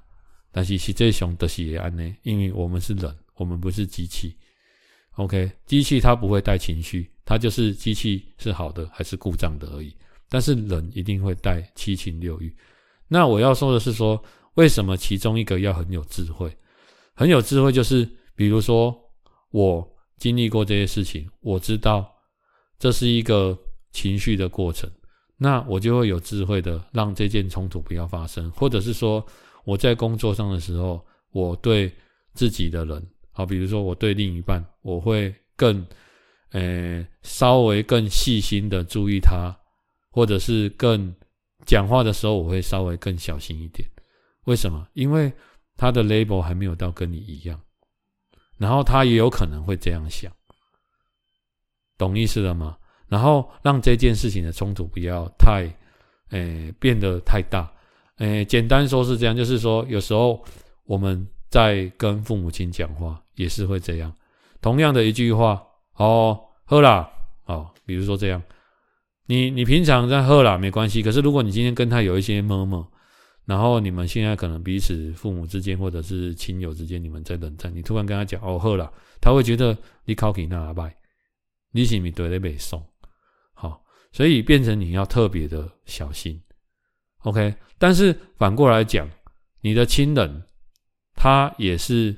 [0.51, 4.37] 但是实际上的是也安呢，因为我们是人，我们不是机器
[5.15, 9.95] ，OK，机器它不会带情绪，它就是机器是好的还是故障的而已，
[10.29, 12.55] 但是人一定会带七情六欲。
[13.07, 16.55] 那我要说的是说，为什么其中一个要很有智慧？
[17.15, 18.95] 很有智慧就是比如说。
[19.51, 19.83] 我
[20.19, 22.13] 经历过这些事情，我知道
[22.77, 23.57] 这是一个
[23.91, 24.89] 情绪的过程，
[25.37, 29.25] 那我就会有智慧的让这件冲突不要发生，或者是说
[29.63, 31.91] 我在工作上的时候，我对
[32.33, 35.85] 自己的人，好，比如说我对另一半，我会更，
[36.51, 39.55] 呃，稍微更细心的注意他，
[40.11, 41.13] 或者是更
[41.65, 43.87] 讲话的时候，我会稍微更小心一点。
[44.45, 44.87] 为什么？
[44.93, 45.31] 因为
[45.77, 47.59] 他的 label 还没有到跟你一样。
[48.59, 50.29] 然后他也有可能会这样想，
[51.97, 52.77] 懂意思了吗？
[53.07, 55.65] 然后让这件事情的冲突不要太，
[56.31, 57.71] 诶，变得太大。
[58.17, 60.43] 诶，简单说是这样，就是说有时候
[60.83, 64.13] 我们在跟父母亲讲话也是会这样。
[64.61, 65.63] 同样的一句话，
[65.95, 67.09] 哦，喝啦，
[67.45, 68.43] 哦，比如说这样，
[69.25, 72.85] 你你平常在喝啦没关系，可是如果你今天跟他有一些么么。
[73.49, 80.95] 然后你们现在可能彼此父母之间或者是亲友之间，你们在冷战，你突然跟他讲哦好了，他会觉得你考起那败，
[81.71, 82.79] 你是咪对得被送？
[83.55, 86.39] 好，所以变成你要特别的小心
[87.23, 87.55] ，OK。
[87.79, 89.09] 但是反过来讲，
[89.61, 90.43] 你的亲人
[91.15, 92.15] 他也是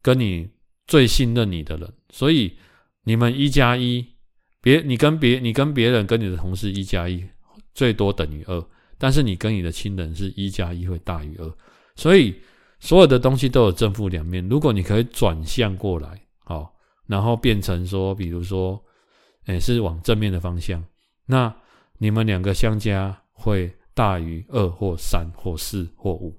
[0.00, 0.48] 跟你
[0.86, 2.56] 最信任你的人，所以
[3.04, 4.02] 你们一加一，
[4.62, 7.22] 别你跟别你跟别人跟你的同事一加一，
[7.74, 8.66] 最多等于二。
[9.02, 11.52] 但是你跟你的亲人是一加一会大于二，
[11.96, 12.32] 所以
[12.78, 14.48] 所有的东西都有正负两面。
[14.48, 16.08] 如果你可以转向过来，
[16.44, 16.72] 好，
[17.08, 18.80] 然后变成说，比如说，
[19.46, 20.80] 诶，是往正面的方向，
[21.26, 21.52] 那
[21.98, 26.32] 你们两个相加会大于二或三或四或五。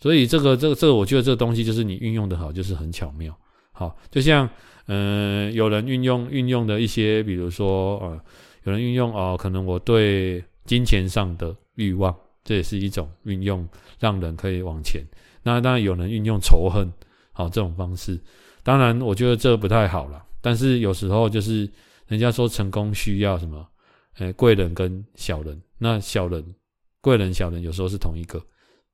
[0.00, 3.34] 所以这个这个这个，我觉得这个东西就是你运用的好，就是很巧妙。
[3.72, 4.46] 好，就像
[4.88, 8.20] 嗯、有人运用运用的一些，比如说呃，
[8.64, 10.44] 有人运用哦、可能我对。
[10.64, 15.02] 金钱上的欲望，这也是一种运用，让人可以往前。
[15.42, 16.88] 那当然有人运用仇恨，
[17.32, 18.18] 好这种方式。
[18.62, 20.24] 当然，我觉得这不太好了。
[20.40, 21.70] 但是有时候就是
[22.06, 23.66] 人家说成功需要什么？
[24.18, 25.60] 诶，贵人跟小人。
[25.76, 26.42] 那小人、
[27.00, 28.42] 贵人、小人有时候是同一个。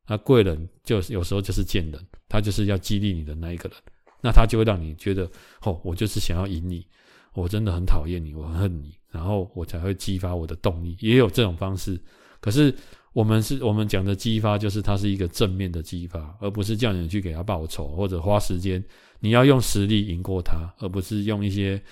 [0.06, 3.78] 那贵人就有时候就是贱人，他就是要激励你的那一个人。
[4.20, 5.30] 那他就会让你觉得，
[5.62, 6.86] 哦，我就是想要赢你，
[7.32, 8.94] 我真的很讨厌你，我很恨你。
[9.10, 12.00] 然后我才会激发我的动力，也有这种方式。
[12.40, 12.74] 可是
[13.12, 18.82] 我们是我们讲的激发，就是它是一个正面的激发，而不是叫你去给他报仇或者花时间。
[19.18, 21.82] 你要用实力赢过他，而不是用一些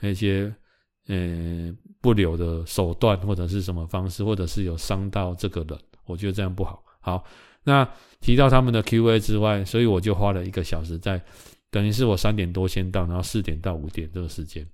[0.00, 0.52] 那些
[1.06, 5.78] 呃不流的手段或者是什么方式，或者是有伤到这个人。
[6.06, 6.82] 我觉得这样不好。
[7.00, 7.24] 好，
[7.62, 7.88] 那
[8.20, 11.22] 提到他们的 Q&A 之外，所以我就花了一个小时在，
[11.70, 14.66] 等于是我三点多先到，然后四点到五点这个时间，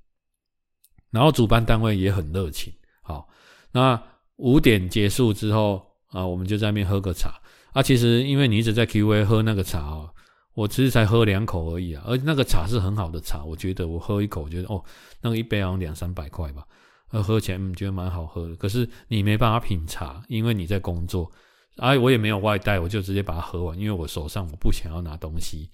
[1.11, 2.73] 然后主办单位也很热情。
[3.03, 3.29] 好，
[3.73, 4.01] 那
[4.37, 7.41] 五点结束之后啊，我们就在那边喝个茶。
[7.73, 10.11] 啊，其实因为你一直在 Q&A 喝那个茶哦，
[10.55, 14.83] 我其实才喝两口而已啊，而那个茶是很好的茶，我觉得我喝一口，我觉得哦，
[15.21, 16.67] 那个一杯好像两三百块吧。
[17.11, 21.31] 呃，喝起来觉得蛮好喝的，可是你没办法品茶，因为你在工作，
[21.77, 25.71] 哎、啊，我也没有外带，我就直接把它喝完，因为我手上我不想要拿东西。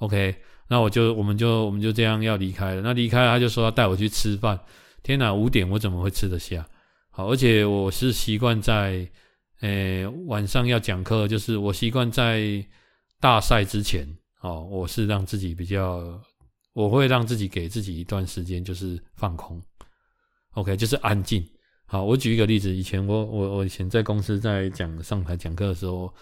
[0.00, 0.36] OK，
[0.68, 2.82] 那我就我们就我们就这样要离开了。
[2.82, 4.58] 那离开了，他就说要带我去吃饭。
[5.02, 6.66] 天哪，五点我怎么会吃得下？
[7.10, 9.08] 好，而且我是习惯在，
[9.60, 12.64] 呃，晚上要讲课，就是我习惯在
[13.20, 14.06] 大赛之前，
[14.40, 16.20] 哦，我是让自己比较，
[16.72, 19.62] 我会让自己给自己一段时间，就是放空。
[20.54, 21.46] OK，就是安静。
[21.86, 22.74] 好，我举一个例子。
[22.74, 26.12] 以前我我我以前在公司在讲上台讲课的时候，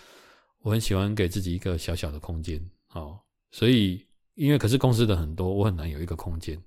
[0.60, 2.60] 我很喜欢给自己一个小小的空间。
[2.86, 3.18] 好，
[3.50, 4.04] 所以
[4.34, 6.60] 因为可是公司的很多，我很难有一个空间，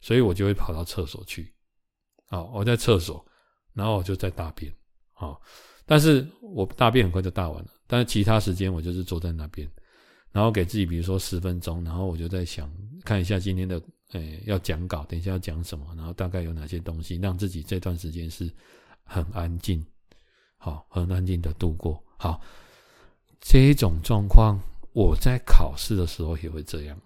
[0.00, 1.54] 所以我就会跑到厕所去。
[2.26, 3.24] 好，我在厕所，
[3.72, 4.72] 然后我就在大便。
[5.12, 5.40] 好，
[5.84, 9.68] 但是我大便很快就大完了，但是其他时间我就是坐在那边，
[10.32, 12.70] 然后给自己比如说十分钟，然后我就在想
[13.04, 13.80] 看一下今天的。
[14.12, 18.48] 诶、要讲稿，等一下要讲什么，然后大概有哪些东西，让自己这段时间是
[19.02, 19.84] 很安静，
[20.58, 22.00] 好，很安静的度过。
[22.16, 22.40] 好，
[23.40, 24.60] 这种状况，
[24.96, 26.98] 我在考试的时候也会这样。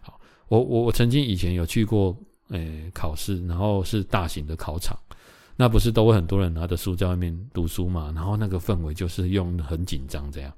[0.00, 2.12] 好，我我我曾经以前有去过，
[2.48, 4.98] 诶、考试，然后是大型的考场，
[5.54, 8.10] 那不是都会很多人拿着书在外面读书嘛？
[8.16, 10.52] 然后那个氛围就是用很紧张这样。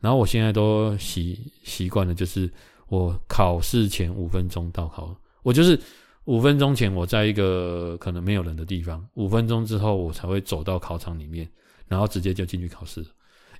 [0.00, 2.52] 然后我现在都习习惯了，就是
[2.88, 5.16] 我考试前五分钟到考。
[5.42, 5.80] 我就是
[6.24, 11.48] 五分钟前，我在一个可能没有人的地方，五分钟之后我才会走到考场里面，
[11.86, 13.02] 然后直接就进去考试。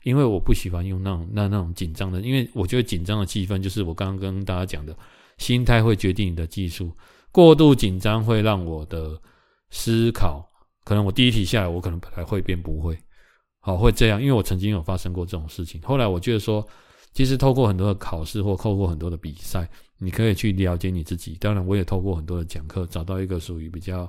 [0.09, 4.97] 因为我不喜欢用那种那那种紧张的，因为我觉得紧张的气氛就是我刚刚跟大家讲的，
[5.37, 6.91] 心态会决定你的技术。
[7.31, 9.21] 过度紧张会让我的
[9.71, 10.49] 思考，
[10.85, 12.99] 可能我第一题下来，我可能本来会变不会，
[13.61, 15.81] 好会这样，因为我曾经有发生过这种事情。
[15.83, 16.67] 后来我觉得说，
[17.13, 19.69] 其实透过很多的考试或透过很多的比赛。
[20.01, 24.09] 你可以去了解你自己，当然我也透过很多的讲课，找到一个属于比较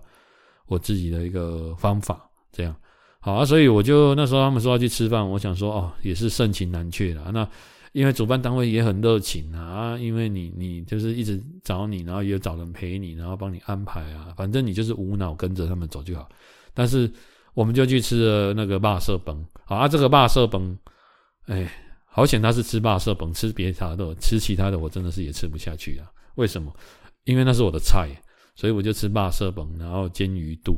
[0.68, 2.76] 我自己的一个方法，这样
[3.20, 3.46] 好啊。
[3.46, 7.32] 所以我就那时候他们说要去吃饭，我想说哦，也是盛情难却啦。
[7.34, 7.48] 那
[7.92, 16.28] 因为主办单位也很热情啊，因为你你就是一直找你，然后也找人陪你，然后帮你安排啊，反正你就是无脑跟着他们走就好。
[16.74, 17.12] 但是
[17.54, 20.78] 我们就去吃了那个肉色崩，好啊，这个肉色崩，
[21.46, 21.72] 哎。
[22.12, 26.10] 好险他是吃肉色崩，吃别他的，吃其他的我真的是也吃不下去啊。
[26.36, 26.76] 为什么？
[27.24, 28.10] 因为那是我的菜，
[28.56, 30.76] 所以我就吃肉色崩，然后煎鱼肚，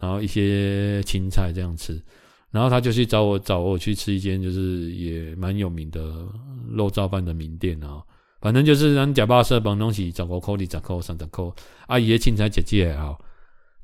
[0.00, 2.02] 然后一些青菜这样吃。
[2.50, 6.26] 然后他就去找我，找我去吃一间就是也蛮有名的
[6.72, 8.02] 肉燥饭的名店啊。
[8.40, 11.44] 反正就是咱吃肉色帮东西，十五块、二十块、三十块。
[11.86, 13.14] 阿姨的青菜姐姐啊，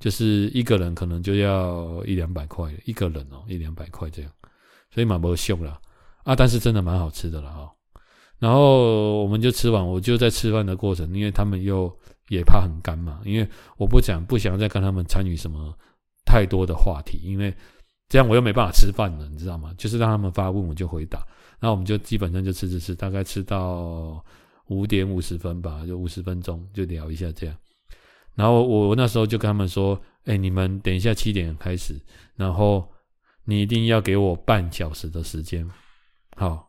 [0.00, 4.33] 就是一个人可能就要一两百块，一个人哦，一两百块这样，
[4.90, 5.79] 所以蛮不秀啦。
[6.24, 7.70] 啊，但是真的蛮好吃的了哈。
[8.38, 11.94] 然后我们就吃完，我就在吃饭的过程，因为他们又
[12.31, 15.72] 也怕很干嘛，因为我不想不想再跟他们参与什么
[16.27, 17.55] 太多的话题，因为
[18.09, 19.73] 这样我又没办法吃饭了，你知道吗？
[19.79, 21.21] 就是让他们发问我就回答，
[21.61, 24.23] 然后我们就基本上就吃吃吃，大概吃到
[24.67, 27.57] 五点五十分吧，就五十分钟就聊一下这样。
[28.35, 31.99] 然后我那时候就跟他们说：“哎，你们等一下七点开始，
[32.35, 32.87] 然后
[33.45, 35.67] 你一定要给我半小时的时间。”
[36.37, 36.69] 好，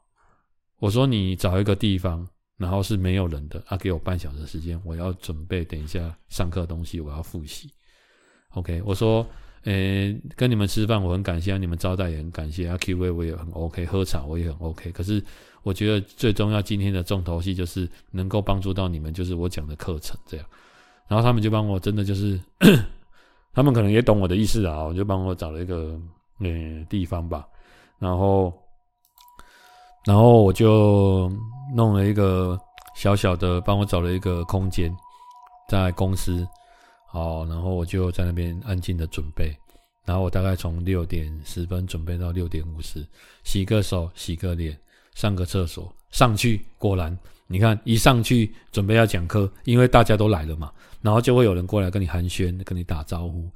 [0.79, 7.69] 我说你找一个地方，然后是没有人的，啊，给我半小时时间，我要准备等一下上课东西，我要复习。
[8.51, 9.27] OK，我说，
[9.63, 14.91] 诶，跟你们吃饭，我很感谢，你们招待也很感谢，啊，Q&A 我也很 OK，喝茶我也很 OK。
[14.91, 15.23] 可是
[15.63, 20.45] 我觉得最重要，今天的重头戏就是能够帮助到你们，就是我讲的课程这样。
[21.07, 22.39] 然后他们就帮我，真的就是，
[23.53, 25.99] 他们可能也懂我的意思啊，我就帮我找了一个
[26.39, 27.47] 诶地方吧，
[27.99, 28.53] 然后。
[30.05, 31.29] 然后我就
[31.75, 32.57] 弄了一个
[32.95, 34.89] 小小的，帮我找了一个空间，
[35.67, 36.47] 在公司，
[37.17, 39.55] 好，然后我就在那边安静的准备。
[40.05, 43.05] 然后我大概从六点十分准备到六点五十，
[43.43, 44.77] 洗个手，洗个脸，
[45.15, 53.49] 上个厕所，上去，果然，你看一上去准备要讲课，因为大家都来了嘛，然后就会有人过来跟你寒暄，跟你打招呼，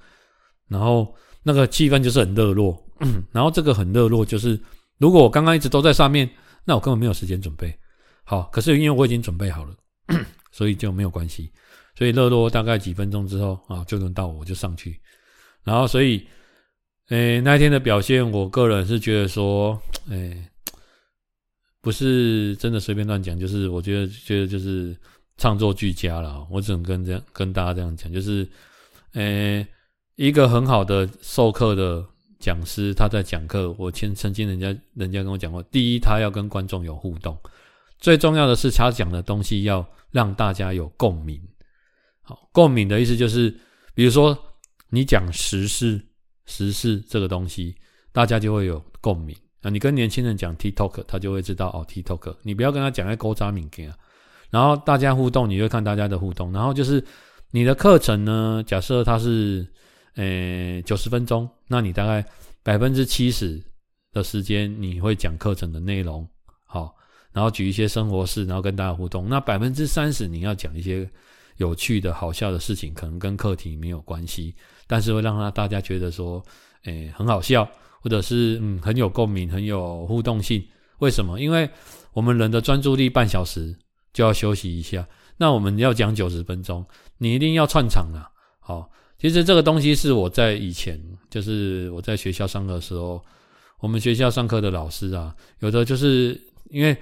[0.67, 2.77] 然后那个气氛就是很热络，
[3.31, 4.59] 然后这个很热络就是。
[4.97, 6.29] 如果我刚刚一直都在上面，
[6.63, 7.75] 那我根本没有时间准备
[8.23, 8.43] 好。
[8.51, 9.73] 可是因为我已经准备好了，
[10.51, 11.51] 所以就没有关系。
[11.95, 14.99] 所以热络大概几分钟之后啊，就轮到我就上去。
[15.63, 16.25] 然后所以，
[17.09, 20.49] 诶、那一天的表现，我个人是觉得说，诶、
[21.81, 24.95] 不是真的随便乱讲，就是我觉得觉得就是
[25.37, 26.47] 唱作俱佳了。
[26.49, 28.47] 我只能跟这样跟大家这样讲，就是，
[29.13, 29.65] 呃，
[30.15, 32.03] 一个很好的授课的
[32.39, 37.37] 讲师，他在讲课，我前曾经人家人家跟我讲过，第一，他要跟观众有互动，
[37.99, 41.39] 最重要的是他讲的东西要让大家有共鸣。
[42.51, 43.49] 共鸣的意思就是，
[43.93, 44.37] 比如说
[44.89, 46.01] 你讲时事，
[46.45, 47.75] 时事这个东西，
[48.11, 49.35] 大家就会有共鸣。
[49.61, 52.35] 啊，你跟年轻人讲 TikTok，他就会知道哦，TikTok。
[52.41, 53.93] 你不要跟他讲在勾扎敏感，
[54.49, 56.51] 然后大家互动，你就看大家的互动。
[56.51, 57.03] 然后就是
[57.51, 59.67] 你的课程呢，假设它是
[60.15, 62.25] 呃九十分钟，那你大概
[62.63, 63.63] 百分之七十
[64.11, 66.27] 的时间你会讲课程的内容，
[66.65, 66.95] 好，
[67.31, 69.29] 然后举一些生活事，然后跟大家互动。
[69.29, 71.07] 那百分之三十你要讲一些
[71.61, 74.55] 有趣的好笑的事情，可能跟课题没有关系，
[74.87, 76.43] 但是会让他大家觉得说，
[76.85, 77.69] 诶，很好笑。
[78.03, 80.59] 或者是嗯很有共鸣，很有互动性。
[80.97, 81.39] 为什么？
[81.39, 81.69] 因为
[82.13, 83.77] 我们人的专注力半小时
[84.11, 85.07] 就要休息一下。
[85.37, 86.83] 那我们要讲九十分钟，
[87.19, 88.25] 你一定要串场啊。
[88.59, 93.23] 好，其实这个东西是我在以前，就是我在学校上课的时候，
[93.81, 96.97] 我们学校上课的老师啊，有的就是因为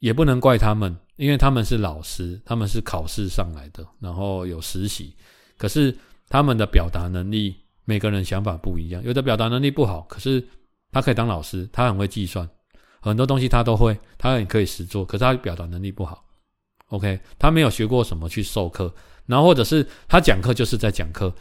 [0.00, 5.14] 也不能怪他们，因为他们是老师，他们是考试上来的，然后有实习，
[5.58, 5.96] 可是
[6.28, 7.56] 他们的表达能力。
[7.88, 10.44] 每个人想法不一样，有的表达能力不好，可是
[10.90, 12.50] 他可以当老师，他很会计算，
[12.98, 16.24] 很多东西他都会，他也可以实做，可是他表达能力不好。
[16.88, 18.92] OK，他没有学过什么去授课，
[19.26, 21.32] 然后或者是他讲课就是在讲课，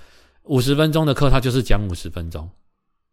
[0.44, 2.48] 五十分钟的课他就是讲五十分钟，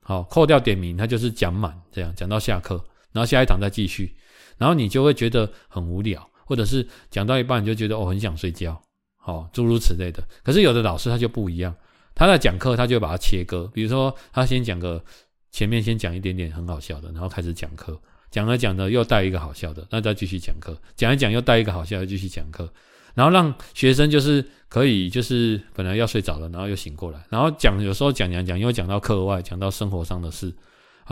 [0.02, 4.14] 好，扣掉点名他就是讲满，这样讲到下课，然后下一堂再继续，
[4.58, 8.80] 然后你就会觉得很无聊，或者是讲到一半你就觉得哦很想睡觉，
[9.16, 10.22] 好，诸如此类的。
[10.42, 11.74] 可是有的老师他就不一样。
[12.14, 13.66] 他在讲课，他就把它切割。
[13.72, 15.02] 比如说，他先讲个
[15.50, 17.98] 前面，先讲一点点很好笑的，然后开始讲课。
[18.30, 20.76] 讲着讲着又带一个好笑的，那再继续讲课。
[20.94, 22.70] 讲一讲又带一个好笑的，继续讲课。
[23.14, 27.24] 然后让学生就是可以，就是本来要睡着了，然后又醒过来。
[27.30, 30.52] 然后讲，有时候讲讲讲，又讲到课外，讲到生活上的事。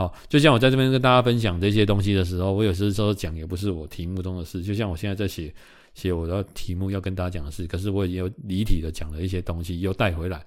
[0.01, 4.63] 好，就像我在这边跟大家分享这些东西的时候，我有时候讲也不是我题目中的事。
[4.63, 5.53] 就像我现在在写
[5.93, 10.43] 写我的题目要跟大家讲的事，可是我也有离题的讲了一些东西，又带回来。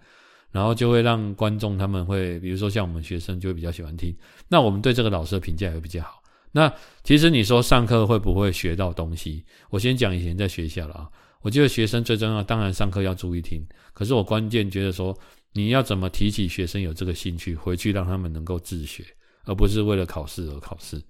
[0.50, 4.12] 然后就会让观众他们会，比如说像我们学生就会比较喜欢听。
[4.48, 6.22] 那我们对这个老师的评价也会比较好。
[6.52, 9.44] 那其实你说上课会不会学到东西？
[9.70, 11.08] 我先讲以前在学校了啊。
[11.42, 13.60] 我觉得学生最重要，当然上课要注意听。
[13.92, 15.16] 可是我关键觉得说，
[15.52, 19.04] 你要怎么提起学生有这个兴趣，回去让他们能够自学，
[19.44, 21.02] 而不是为了考试而考试。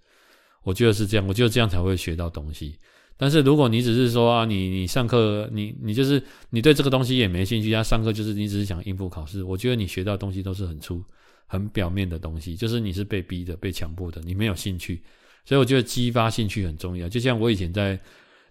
[0.62, 2.78] 我觉得是这样，我觉得这样才会学到东西。
[3.16, 6.20] 但是如果你只是说啊，你你上课，你你就是
[6.50, 11.00] 你对这个东西也没兴趣，他上课就是你只是想应付考试，我觉得你学到东西都是很粗、
[11.46, 15.02] 很表面的东西，就是你是被逼的、被强迫的，你没有兴趣。
[15.44, 17.08] 所以我觉得激发兴趣很重要。
[17.08, 18.00] 就像我以前在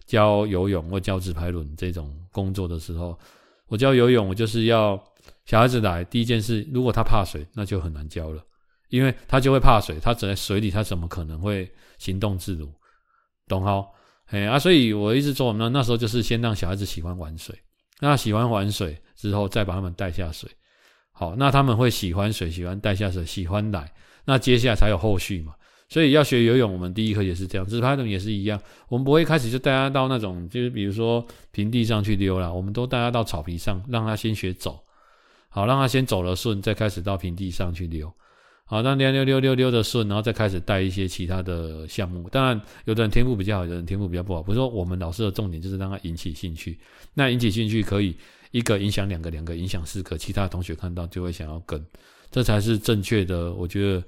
[0.06, 3.18] 教游泳或教直排轮这种工作的时候，
[3.66, 5.02] 我教游泳，我就是要
[5.44, 8.42] 小孩子来，第一件事，如果他怕水，那就很难教了，
[8.94, 12.72] 因为他就会怕水，他走在水里，他怎么可能会行动自如？
[13.48, 13.92] 懂好？
[14.26, 17.52] 哎啊，所以我一直说，那那时候就是先让小孩子喜欢玩水，
[17.98, 20.48] 那喜欢玩水之后，再把他们带下水。
[21.10, 23.92] 好，那他们会喜欢水，喜欢带下水，喜欢来，
[24.24, 25.54] 那接下来才有后续嘛。
[25.88, 28.60] 所以要学游泳，我们第一课也是这样，直排轮也是一样。
[28.88, 34.80] 我们不会一开始就带他到那种，就是比如说平地上去溜啦，我们都带他到草皮上，让他先学走。
[35.48, 38.12] 好，让他先走了顺，再开始到平地上去溜。
[38.66, 42.26] 好，那溜溜溜溜溜的顺，然后再开始带一些其他的项目。
[42.30, 44.42] 当然，有的人天赋比较好，有的人天赋比较不好。
[44.42, 46.78] 不是说我们老师的重点就是让他引起兴趣。
[47.12, 48.16] 那引起兴趣可以
[48.52, 51.84] 一个影响两个，两个影响四个，其他同学看到就会想要跟，
[52.30, 53.52] 这才是正确的。
[53.52, 54.02] 我觉得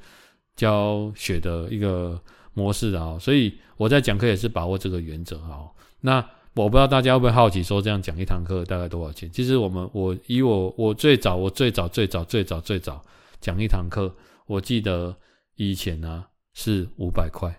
[0.56, 2.18] 教学的一个
[2.54, 3.18] 模式啊。
[3.20, 5.68] 所以我在讲课也是把握这个原则啊。
[6.00, 9.30] 那我不知道大家会不会好奇，说这样讲一堂课大概多少钱？
[9.30, 13.04] 其实我们我以我我最早我最早最早最早最早
[13.38, 14.10] 讲一堂课。
[14.46, 15.16] 我记得
[15.56, 17.54] 以前呢、啊、是五百块，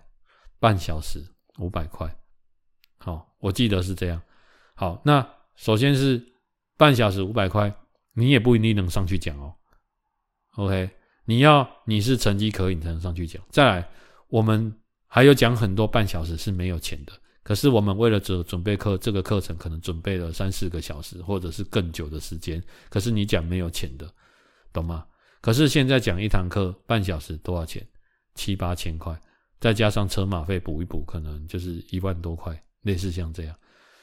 [0.59, 1.23] 半小时
[1.59, 2.13] 五百块。
[2.97, 4.21] 好，我记得是这样。
[4.73, 6.23] 好，那首先是
[6.77, 7.71] 半小时五百块，
[8.13, 9.53] 你也不一定能上去讲哦。
[10.55, 10.89] OK，
[11.25, 13.43] 你要你是成绩可以，你才能上去讲。
[13.49, 13.89] 再来，
[14.29, 14.75] 我们
[15.07, 17.13] 还有讲很多半小时是没有钱的，
[17.43, 22.63] 可是我们为了准准备课这个课程，可能准备了三四个小时，或者是更久的时间。
[22.89, 24.11] 可是你讲没有钱的，
[24.71, 25.05] 懂吗？
[25.47, 27.81] 可是现在讲一堂课半小时多少钱？
[28.35, 29.17] 七八千块，
[29.61, 33.55] 再加上车马费补一补，可能就是一万多块，类似像这样。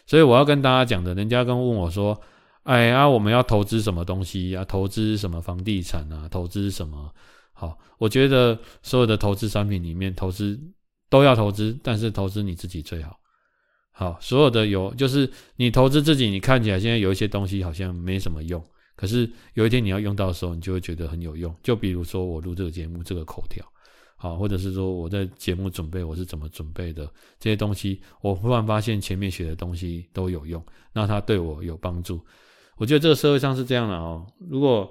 [0.07, 2.19] 所以我要跟大家讲的，人家跟问我说
[2.65, 4.65] ：“哎呀，我们要投资什么东西呀？
[4.65, 6.27] 投资什么房地产啊？
[6.31, 7.13] 投资什么？”
[7.53, 10.59] 好，我觉得所有的投资商品里面，投资
[11.11, 13.21] 都要投资，但是投资你自己最好。
[13.93, 18.65] 好，所有的有就是你投资自己，你看起来现在有一些东西好像没什么用，
[18.97, 21.55] 可是有一天你要用到的时候，你就会觉得很有用。
[21.63, 23.65] 就比如说我录这个节目，这个口条。
[24.17, 27.05] 好，或者是说我在节目准备我是怎么准备的
[27.39, 30.65] 这些东西，我忽然发现前面学的东西都有用，
[30.95, 32.19] 那它对我有帮助。
[32.77, 34.27] 我觉得这个社会上是这样的哦。
[34.49, 34.91] 如果，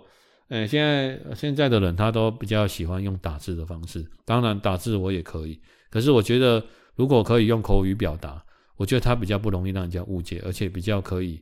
[0.49, 6.63] 诶，现在现在的人他都比较喜欢用打字的方式，当然打字我也可以，可是我觉得
[6.95, 8.43] 如果可以用口语表达，
[8.75, 11.41] 我觉得它比较不容易让人家误解，而且比较可以，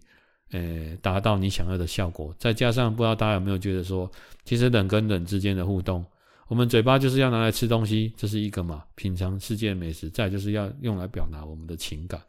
[0.51, 2.33] 诶，达到你想要的效果。
[2.37, 4.09] 再加上不知道大家有没有觉得说，
[4.43, 6.05] 其实人跟人之间的互动。
[6.47, 10.09] 我们嘴巴就是要拿来吃东西，这是一个嘛，品尝世界美食。
[10.09, 12.21] 再就是要用来表达我们的情感，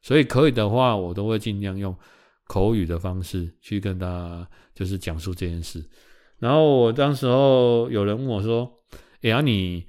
[0.00, 1.94] 所以可以的话，我都会尽量用
[2.46, 5.84] 口语的方式去跟大家就是讲述这件事。
[6.38, 8.70] 然后我当时候有人问我说
[9.22, 9.84] ：“哎呀，你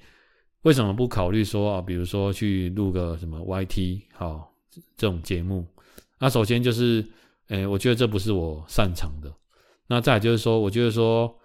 [0.63, 4.51] 为什么不考虑说啊，比如说去录个什么 YT 好
[4.97, 5.63] 这种节目？”
[6.17, 7.05] 那首先就是，
[7.47, 9.33] 哎，我觉得这不是我擅长的。
[9.87, 11.35] 那再就是说，我觉得说，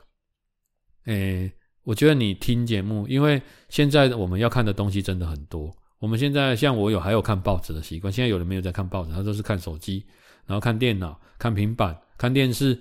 [1.04, 1.52] 哎。
[1.82, 3.40] 我觉得你听节目，因为
[3.70, 5.74] 现在我们要看的东西真的很多。
[5.98, 10.04] 我们现在像我有还有看报纸的习惯，现在有人没有在看报纸，他都是看手机，
[10.46, 12.78] 然后看电脑、看平板、看电视。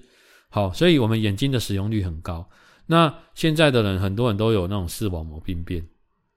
[0.50, 2.48] 好，所以我们眼睛的使用率很高。
[2.86, 5.82] 那现在的人很多人都有那种视网膜病变。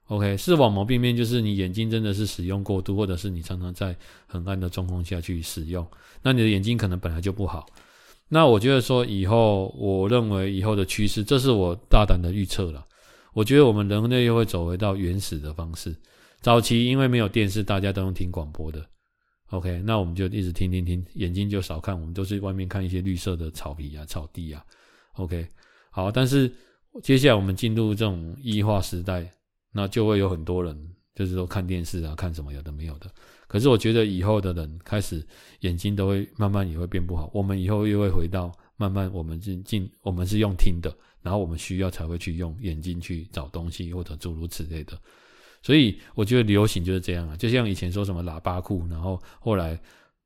[0.07, 3.95] OK，视网膜病变就是你眼睛真的是使用过度，或者是你常常在
[4.27, 5.85] 很暗的状况下去使用，
[6.21, 7.65] 那你的眼睛可能本来就不好。
[8.27, 12.85] 那我觉得说以后，我认为以后的趋势，这是我大胆的预测了。
[13.33, 15.95] 我觉得我们人类又会走回到原始的方式。
[16.41, 18.85] 早期因为没有电视，大家都用听广播的。
[19.51, 24.63] OK，那我们就一直听听听，眼睛就少看，我们都是外面看一些绿色的草皮啊、草地啊。
[25.13, 25.47] OK，
[25.91, 26.51] 好，但是
[27.01, 29.31] 接下来我们进入这种异化时代，
[29.73, 30.73] 那就会有很多人
[31.13, 33.11] 就是说看电视啊、看什么有的没有的。
[33.47, 35.23] 可是我觉得以后的人开始
[35.59, 44.97] 眼睛都会慢慢也会变不好，我们以后又会回到慢慢我们进进我们是用听的，然后我们需要才会去用眼睛去找东西或者诸如此类的。
[45.61, 49.79] 所以我觉得流行就是这样啊，就像以前说什么喇叭裤，然后后来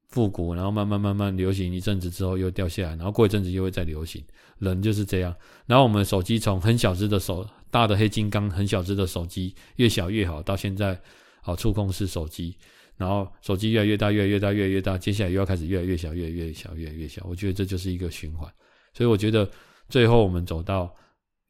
[0.07, 4.23] 复古，然后慢慢慢慢流行一阵子之后又掉下来，然后过一阵子又会再流行。
[4.59, 5.35] 人就是这样。
[5.65, 10.99] 然后我们手机从很小只的手，大的黑金刚，很小只的手机越小越好，到现在
[11.41, 12.55] 好触控式手机。
[12.95, 17.23] 然后手机越来越大，越来越大，越来越大，接下来又要开始越来越小，越来越小，越来越小。
[17.29, 18.51] 我觉得这就是一个循环，
[18.93, 19.47] 所以我觉得
[19.87, 20.91] 最后我们走到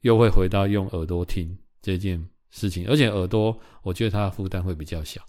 [0.02, 5.22] 又会回到用耳朵听这件事情，而且耳朵我觉得它的负担会比较小。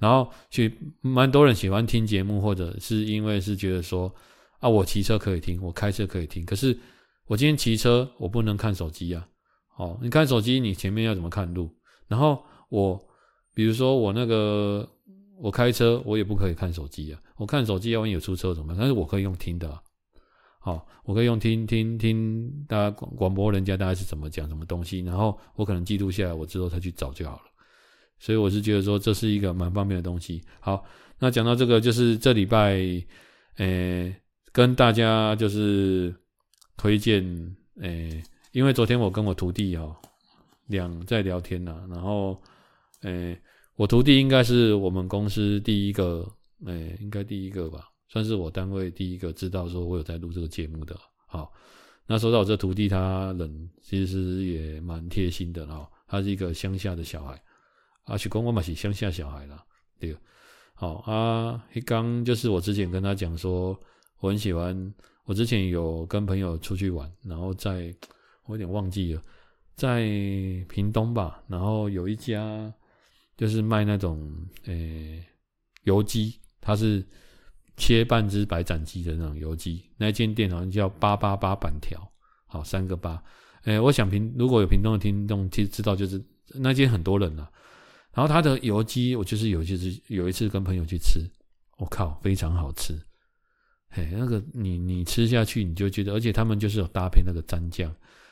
[0.00, 4.12] 然后去蛮多人喜欢听节目，或者是因为是觉得说
[4.58, 6.76] 啊，我骑车可以听，我开车可以听，可是
[7.26, 9.24] 我今天骑车我不能看手机啊。
[9.76, 11.70] 哦，你看手机，你前面要怎么看路？
[12.08, 13.00] 然后我
[13.54, 14.88] 比如说我那个。
[15.42, 17.18] 我开车，我也不可以看手机啊！
[17.36, 18.76] 我看手机，万一有出车怎么办？
[18.76, 19.82] 但是我可以用听的，
[20.58, 27.44] 好，我可以用听听听大家广广播，人家大概是怎么讲什么东西，然后我可能记录下来，我之后再去找就好了。
[28.18, 30.42] 所以我是觉得说这是一个蛮方便的东西。
[30.60, 30.84] 好，
[31.18, 32.78] 那讲到这个，就是这礼拜，
[33.56, 34.14] 诶、
[34.52, 36.14] 跟大家就是
[36.76, 37.24] 推荐，
[37.80, 38.22] 诶、
[38.52, 39.94] 因为昨天我跟我徒弟哦
[40.66, 42.40] 两在聊天呐、啊，然后，
[43.02, 43.40] 诶、
[43.76, 46.28] 我徒弟应该是我们公司第一个，
[46.66, 50.96] 诶、应该第一个吧，算是我单位第一个知道说我有在录这个节目的。
[51.26, 51.52] 好，
[52.06, 55.88] 那说到我这徒弟，他人其实也蛮贴心的哦。
[56.08, 57.40] 他是一个乡下的小孩，
[58.06, 59.62] 阿，许公我嘛是乡下小孩啦，
[59.98, 60.16] 对。
[60.74, 63.78] 好啊，一刚就是我之前跟他讲说，
[64.18, 64.94] 我很喜欢，
[65.24, 67.94] 我之前有跟朋友出去玩，然后在，
[68.50, 69.22] 我有点忘记了，
[69.76, 70.02] 在
[70.68, 72.70] 屏东吧，然后有一家。
[73.36, 74.30] 就是卖那种
[74.66, 75.24] 诶、
[75.84, 77.02] 油鸡，它是
[77.78, 79.82] 切半只白斩鸡的那种油鸡。
[79.96, 81.98] 那间店好像叫八八八板条，
[82.44, 83.22] 好三个八。
[83.62, 86.22] 诶、我想屏如果有屏东的听众其实知道，就是
[86.52, 87.50] 那间很多人了、
[88.12, 91.20] 然后他的油鸡，我就是有就是有一次跟朋友去吃，
[91.78, 92.92] 我靠，非常好吃。
[93.88, 97.90] 嘿，那个你你吃下去你就觉得，而且他们就是有搭配那个蘸酱，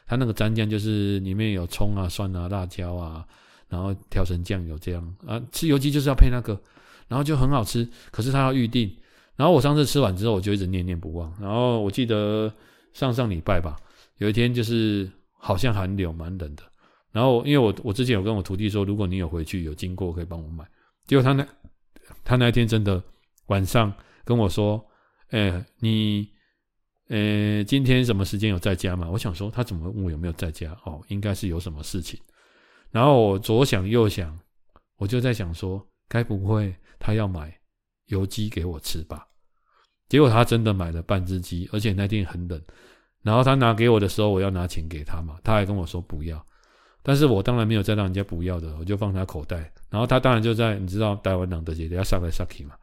[0.09, 3.25] 它那个蘸酱就是里面有葱啊、蒜啊、辣椒啊。
[3.71, 6.59] 然后调成酱油这样啊，吃油鸡就是要配那个，
[7.07, 7.87] 然后就很好吃。
[8.11, 8.91] 可是他要预定，
[9.37, 11.31] 然后我上次吃完之后，我就一直念念不忘。
[11.39, 12.51] 然后我记得
[12.95, 13.77] 上上礼拜吧，
[14.17, 15.07] 有一天就是
[15.37, 16.63] 好像寒流蛮冷的。
[17.13, 20.65] 然后因为我我之前有跟我徒弟说，如果你有回去有经过，可以帮我买。
[21.07, 21.47] 结果他那
[22.25, 23.03] 他那天真的
[23.49, 23.93] 晚上
[24.25, 24.83] 跟我说
[25.29, 26.27] ：“哎，你
[27.09, 30.77] 呃今天什么时间有在家吗？”我想说他怎么问我有没有在家？
[30.85, 32.21] 哦，应该是有什么事情。
[32.91, 34.39] 然后我左想右想，
[34.97, 37.55] 我就在想说，该不会他要买
[38.07, 39.27] 油鸡给我吃吧？
[40.09, 42.61] 结果他真的买了半只鸡，而且那天很冷。
[43.23, 46.43] 然后他拿给我的时候，我要拿钱给他嘛，他还跟我说不要。
[47.03, 49.71] 但是我当然没有再让人家不要的，我就放他口袋。
[49.91, 52.75] 然后他当然就在，你知道台湾人的节要上来上去嘛。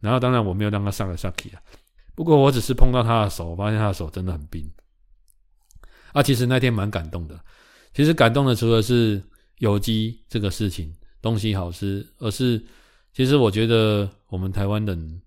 [0.00, 1.62] 然后当然我没有让他上来上去啊。
[2.16, 4.68] 不过我只是碰到他的手，我发现他的手真的很冰。
[6.12, 7.38] 啊，其实那天蛮感动的。
[7.92, 9.22] 其实感动的除了是
[9.58, 12.64] 有机这个事情，东西好吃，而是
[13.12, 15.22] 其实我觉得我们台湾人，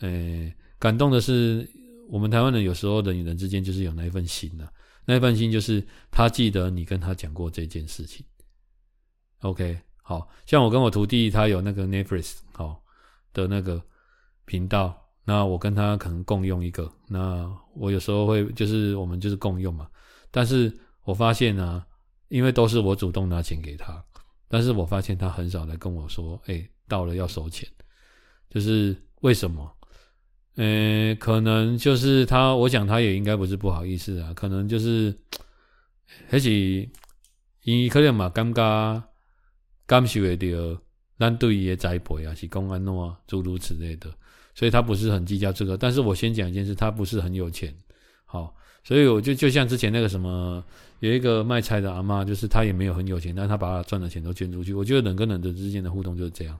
[0.00, 1.68] 诶，感动的是
[2.08, 4.72] 我们台湾人有时候人与人之间就是有那一份心呐、啊，
[5.06, 8.26] 那一份心就是他记得你跟他讲过这件事情。
[9.42, 12.82] OK，好像我跟我徒弟他有那个 Netflix 好
[13.32, 13.80] 的那个
[14.46, 15.00] 频道。
[15.24, 19.88] 那我跟他可能共用一个，那我有时候会就是我们就是共用嘛，
[20.30, 20.70] 但是
[21.02, 21.82] 我发现呢、
[22.28, 24.04] 因为都是我主动拿钱给他，
[24.48, 27.68] 但是我发现他很少来跟我说，哎、到了要收钱，
[28.50, 29.70] 就是为什么？
[30.56, 35.12] 呃、欸，可能就是他，我想他也应该不是不好意思啊，可能就是
[36.28, 36.50] 还是
[37.62, 39.02] 因为可能嘛，尴尬，
[39.86, 40.80] 感受会到
[41.18, 44.08] 咱对伊的栽培啊，是公安诺诸如此类的。
[44.54, 47.74] 所以他不是很计较这个，但是我先讲一件事，他不是很有钱，
[48.24, 50.62] 好，所以我就就像之前那个什么，
[51.00, 54.72] 有一个卖菜的阿嬷，就是他也没有很有钱，但是他把他赚的钱都捐出去。
[54.72, 56.56] 我觉得人跟人的之间的互动就是这样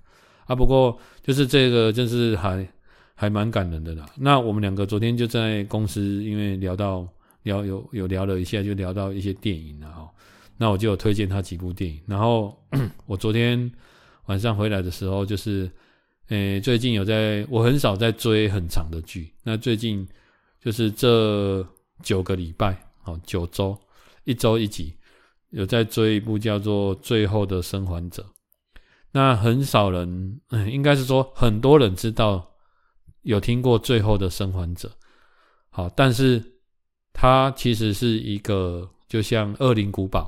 [0.47, 0.57] 啊。
[0.57, 2.69] 不过就是这个，真是还
[3.15, 4.05] 还蛮感人的啦。
[4.17, 7.09] 那我们两个昨天就在公司，因为聊到
[7.45, 10.11] 聊有有聊了一下，就聊到一些电影了哈。
[10.57, 12.61] 那我就有推荐他几部电影，然后
[13.07, 13.71] 我昨天
[14.27, 15.71] 晚上回来的时候就是。
[16.29, 19.31] 诶，最近有在，我很少在追很长的剧。
[19.43, 20.09] 那最近
[20.59, 21.67] 就是这
[22.03, 23.79] 九个礼拜，哦，九周，
[24.25, 24.95] 一周一集，
[25.51, 28.23] 有在追一部叫做《最后的生还者》。
[29.13, 32.55] 那很少人，嗯，应该是说很多人知道，
[33.21, 34.89] 有听过《最后的生还者》。
[35.69, 36.43] 好，但是
[37.13, 40.23] 它其实是一个，就像《恶灵古堡》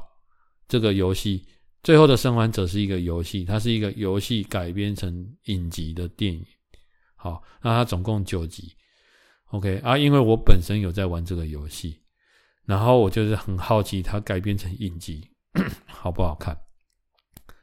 [0.69, 1.47] 这个游戏。
[1.87, 6.45] 最后的生还者是一个游戏，它是一个游戏改编成影集的电影。
[7.15, 8.75] 好，那它总共九集。
[9.53, 12.01] OK 啊，因为我本身有在玩这个游戏，
[12.65, 15.31] 然后我就是很好奇它改编成影集
[15.87, 16.59] 好不好看。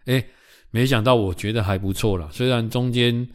[0.05, 0.26] 诶，
[0.71, 2.30] 没想到我觉得还不错啦。
[2.32, 3.28] 虽然中间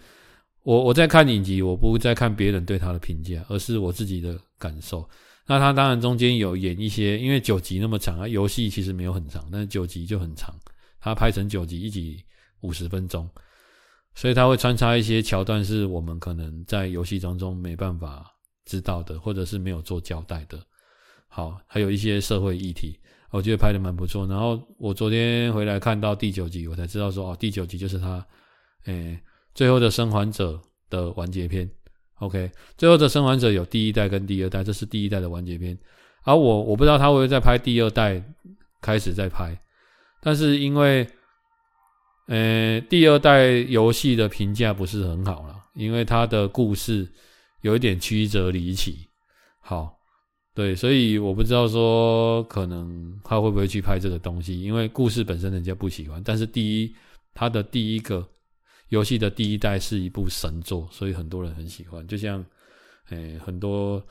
[0.63, 5.07] 我我在看影集，我不再看别人对它的评价，而是我自己的感受。
[5.47, 10.59] 那它当然中间有演一些，因为九集那么长啊，游戏其实没有很长，但是九集就很长。
[11.01, 12.25] 它拍成九集，一集
[12.61, 13.29] 五十分钟，
[14.15, 18.27] 所以它会穿插一些桥段，是我们可能在游戏当中没办法
[18.65, 20.59] 知道的，或者是没有做交代的。
[21.29, 22.99] 好，还有一些社会议题，
[23.31, 24.27] 我觉得拍的蛮不错。
[24.27, 28.27] 然后我昨天回来看到第九集，我才知道说，哦，第九集就是他，
[28.87, 29.21] 诶，
[29.55, 31.71] 最后的生还者的完结篇。
[32.21, 35.79] OK，最后的生还者有第一代跟第二代，这是第一代的完结篇。
[36.25, 38.21] 而我我不知道他会不会再拍第二代，
[38.81, 39.57] 开始再拍。
[40.21, 41.09] 但是因为，
[42.27, 47.09] 呃，第二代游戏的评价不是很好了，因为它的故事
[47.61, 49.09] 有一点曲折离奇。
[49.61, 49.99] 好，
[50.55, 56.23] 对，所以我不知道说可能他会不会去拍这个东西，因为故事本身人家不喜欢。
[56.25, 56.95] 但是第一，
[57.33, 58.27] 他的第一个
[58.89, 62.07] 游戏的第一代是一部神作，所以很多人很喜欢。
[62.07, 62.45] 就像，
[63.11, 64.05] 诶，很多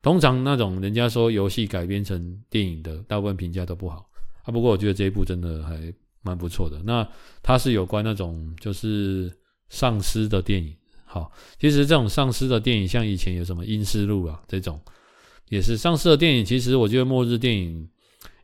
[0.00, 4.08] 通常那种人家说游戏改编成电影的，大部分评价都不好。
[4.42, 6.80] 啊，不过我觉得这一部真的还蛮不错的。
[6.84, 7.06] 那
[7.42, 9.32] 它是有关那种就是
[9.68, 10.74] 丧尸的电影。
[11.04, 14.80] 好，其实这种丧尸的电影，像以前有什么《阴尸路》啊，这种
[15.48, 16.44] 也是丧尸的电影。
[16.44, 17.86] 其实我觉得末日电影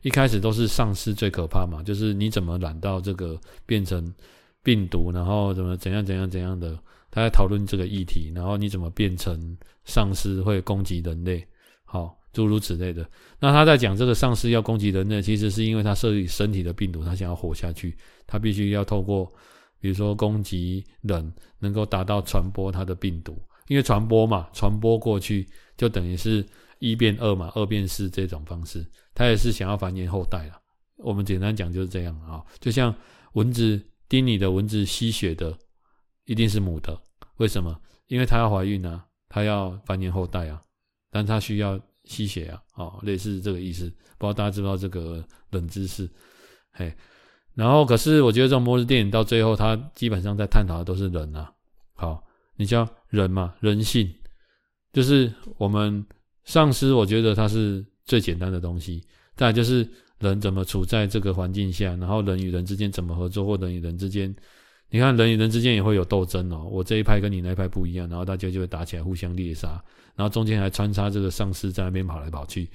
[0.03, 4.13] 一开始都是丧尸最可怕嘛，就是你怎么染到这个变成
[4.61, 6.77] 病毒，然后怎么怎样怎样怎样的，
[7.09, 11.43] 他在讨论这个议题，然后你怎么变成丧尸会攻击人类。
[11.85, 12.18] 好。
[12.31, 13.09] 诸如此类的，
[13.39, 19.25] 那他在讲这个丧尸要攻击人类，其实是因为他设立身体的病毒，他想要活下去，他必须要透过，
[19.79, 23.35] 比如说攻击人，能够达到传播他的病毒，
[23.67, 26.45] 因为传播嘛，传播过去就等于是
[26.77, 30.61] 一变二嘛，二变四这种方式，他也是想要繁衍后代了。
[30.97, 32.93] 我们简单讲就是这样啊，就像
[33.33, 35.57] 蚊子叮你的蚊子吸血的，
[36.25, 36.95] 一定是母的，
[37.37, 37.75] 为什么？
[38.05, 40.61] 因为它要怀孕啊，它要繁衍后代啊，
[41.09, 41.79] 但它需要。
[42.09, 43.85] 吸血啊，哦，类似这个意思，
[44.17, 46.09] 不知道大家知不知道这个冷知识，
[46.71, 46.91] 嘿，
[47.53, 51.53] 然后可是我觉得这种末日电影到最后，它基本上在探讨的都是人啊，
[51.93, 52.23] 好，
[52.55, 54.11] 你叫人嘛，人性，
[54.91, 56.03] 就是我们
[56.45, 59.05] 丧尸，我觉得它是最简单的东西，
[59.35, 59.87] 再来就是
[60.17, 64.35] 人怎么处在这个环境下，然后人与人之间怎么合作，或人与人之间
[64.91, 69.81] 你看人与人之间也会有斗争哦，我这一派跟你那一派不一样，然后大家就会打起来，互相猎杀，
[70.15, 72.67] 然后中间还穿插这个丧尸在那边跑来跑去。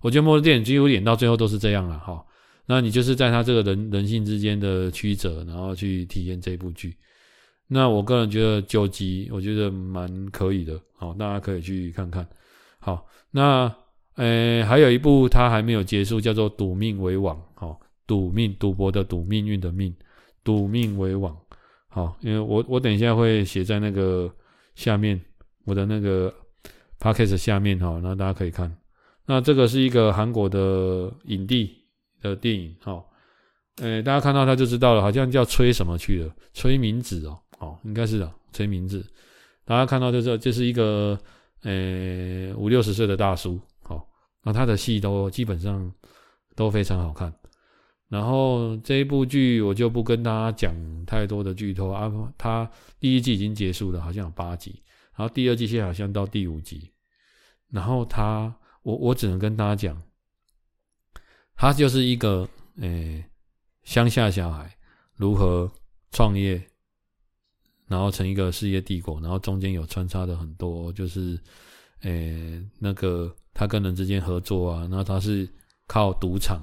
[0.00, 2.22] 我觉得末日电影几乎演到最后都是这样了哈。
[2.66, 6.94] 那你就是在他这个人人性之间的曲折，然后去体验这部剧。
[7.68, 12.26] 那我个人觉得九集，我觉得蛮可以的，好，大家可以去看看。
[12.78, 13.72] 好，那
[14.16, 17.36] 呃还有一部它还没有结束，叫做《赌命为王》。
[17.66, 17.76] 哦，
[18.06, 19.94] 赌命赌博的赌，命运的命，
[20.44, 21.36] 赌命为王。
[21.96, 24.30] 好，因为我我等一下会写在那个
[24.74, 25.18] 下面，
[25.64, 26.30] 我的那个
[27.00, 28.70] podcast 下面哈，那大家可以看。
[29.24, 31.74] 那这个是一个韩国的影帝。
[32.22, 33.04] 的电影，好、哦，
[33.76, 39.04] 呃，大家看到他就知道了，好像叫崔什么去了，崔明子哦，哦，应该是的，崔明子，
[39.64, 41.16] 大家看到就知道，这是一个，
[41.62, 44.02] 呃，五六十岁的大叔，好、哦，
[44.42, 45.92] 那他的戏都基本上
[46.56, 47.32] 都非常好看，
[48.08, 54.82] 然后这一部剧我就不跟大家讲太多的剧透啊，他第一季已经结束了，好像有八集，
[55.16, 56.92] 然后第二季现在好像到第五集，
[57.70, 60.02] 然后他，我我只能跟大家讲。
[61.58, 62.46] 他就是一个
[62.80, 63.24] 诶
[63.82, 64.76] 乡下小孩
[65.14, 65.72] 如何
[66.10, 66.62] 创业，
[67.86, 71.40] 然后成一个事业帝国，然后中间有穿插的很多，就是
[72.02, 75.48] 诶那个他跟人之间合作啊，然后他是
[75.86, 76.60] 靠赌场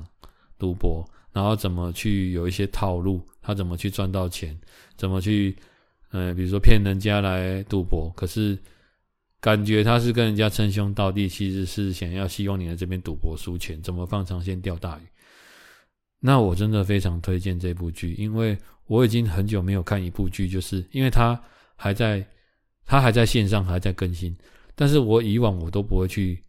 [0.60, 1.04] 赌博，
[1.34, 4.58] 然后怎么去有一些套路，他怎么去赚到钱，
[4.96, 5.54] 怎么去
[6.12, 8.58] 呃比如说骗人家来赌博，可是。
[9.44, 15.02] 感觉他是跟人家称兄道弟，其实是想要希望你在这边赌博输钱，怎么放长线钓大鱼？
[16.22, 21.38] 那我真的非常推荐这部剧，因为我已经很久没有看一部剧，就是因为它
[21.76, 22.26] 还在，
[22.86, 24.34] 它还在线上还在更新，
[24.76, 26.42] 但是我以往我都不会去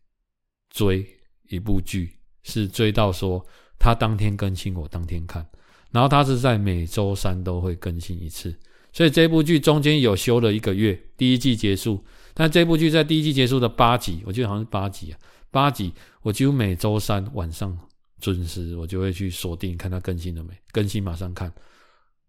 [0.71, 1.05] 追
[1.49, 3.45] 一部剧，是追到说
[3.79, 5.47] 它当天更新我当天看，
[5.91, 8.55] 然后它是在每周三都会更新一次，
[8.93, 12.03] 所以这部剧中间有休了一个月，第一季结束。
[12.37, 15.19] 但这部剧在第一季结束的八集，我记得好像是八集啊，
[15.53, 17.79] 八集，我几乎每周三晚上
[18.21, 21.53] 准时，我就会去锁定看它更新了没，更新马上看。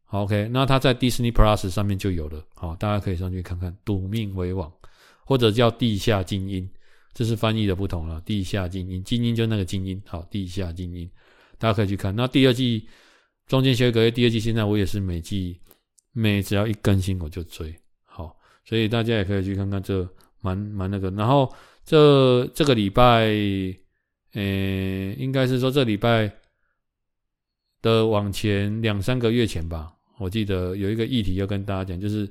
[0.04, 3.76] 好，OK，那它在 Disney Plus 上面就有了，好，大家可以上去看看。
[3.84, 4.72] 赌命为王，
[5.24, 6.70] 或者叫地下精英，
[7.12, 8.22] 这是翻译的不同了。
[8.22, 11.10] 地下精英，精英就那个精英，好，地下精英，
[11.58, 12.16] 大家可以去看。
[12.16, 12.88] 那第二季
[13.48, 15.60] 中间休一个月，第二季现在我也是每季
[16.12, 18.36] 每只要一更新我就追好。
[18.64, 20.08] 所以大家也可以去看看这
[20.42, 21.54] 蛮蛮那个，然后
[21.84, 23.28] 这这个礼拜，
[24.34, 26.32] 诶，应该是说这礼拜
[27.82, 32.28] 的往前两三个月前吧，我记得有一个议题要跟大家讲，就是，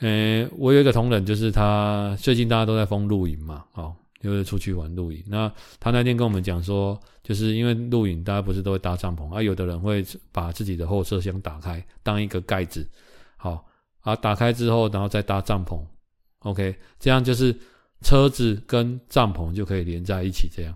[0.00, 5.24] 诶，我有一个同仁，就是他最近大家都在疯露营嘛，哦，就是出去玩露营。
[5.26, 12.88] 那他那天跟我们讲说，就是因为露营，大家不是都会搭帐篷，啊，有的人会把自己的后车厢打开当一个盖子，
[13.36, 13.66] 好。
[14.02, 15.78] 啊，打开之后，然后再搭帐篷
[16.38, 17.54] ，OK，这样就是
[18.00, 20.48] 车子跟帐篷就可以连在一起。
[20.50, 20.74] 这样，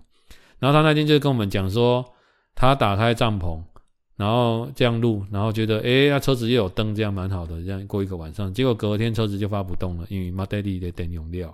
[0.59, 2.05] 然后他那天就跟我们讲说，
[2.53, 3.63] 他打开帐篷，
[4.15, 7.63] 然后这样录，然后觉得，诶，那车子又有灯，这样蛮好的。
[7.63, 11.51] 这样过一个晚上，结果隔天车子就发不动了，因为马达里的电用掉。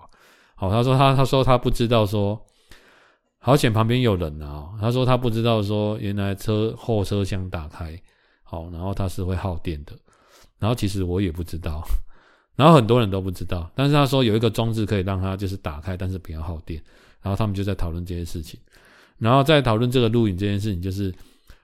[0.61, 2.39] 好，他说他他说他不知道说，
[3.39, 4.69] 好险旁边有人啊。
[4.79, 7.99] 他说他不知道说，原来车后车厢打开，
[8.43, 9.93] 好，然后它是会耗电的。
[10.59, 11.81] 然后其实我也不知道，
[12.55, 16.79] 然后很多人都不知道，但是他说有一个装置可以让他就是打开，但是不要耗电。
[17.23, 18.59] 然后他们就在讨论这些事情，
[19.17, 21.11] 然后在讨论这个录影这件事情，就是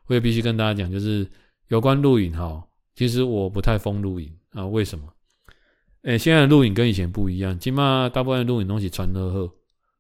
[0.08, 1.30] 我也必须跟大家讲，就是
[1.68, 2.64] 有关录影哈，
[2.96, 5.06] 其实我不太疯录影啊，为什么？
[6.04, 9.52] 诶，现在的录影跟以前不一样，起码大部分录影东西传得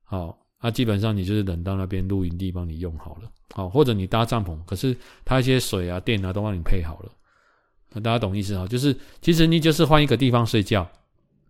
[0.04, 4.96] 好，好，啊，基本上你就是等到那边录影地帮你用好了，好，或者你搭帐篷，可是
[5.26, 7.12] 他一些水啊、电啊都帮你配好了。
[8.02, 8.68] 大家懂意思啊？
[8.68, 10.88] 就是其实你就是换一个地方睡觉，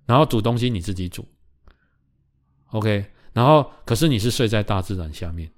[0.06, 1.26] 然后煮东西你自己煮
[2.72, 3.06] ，OK。
[3.34, 5.52] 然后可是你是睡在大自然下面，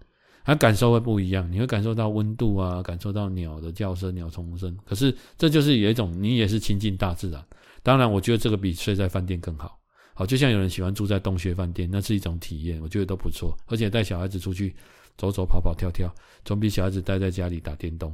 [0.43, 1.49] 它感受会不一样。
[1.51, 4.75] 你会感受到温度啊，感受到鸟的叫声、鸟虫声。
[4.83, 7.45] 可是这就是有一种你也是亲近大自然。
[7.83, 9.79] 当然，我觉得这个比睡在饭店更好。
[10.13, 13.57] 好，就像有人喜欢住在洞穴饭店，那是一种体验，我觉得都不错。
[13.67, 14.75] 而且带小孩子出去
[15.17, 16.13] 走走、跑跑、跳跳，
[16.43, 18.13] 总比小孩子待在家里打电动。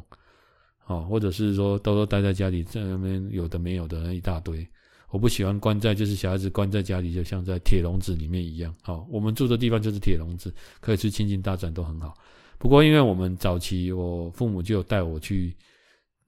[0.86, 4.68] 哦，或者是说都都待在家里，在那边有的没有的那一大堆。
[5.10, 8.72] 我不喜欢关在，就是小孩子关在家里，就像在铁笼子里面一样。
[8.84, 12.14] 好，我们住的地方就是铁笼子，可以去亲近大自然都很好。
[12.60, 15.56] 不过，因为我们早期我父母就带我去，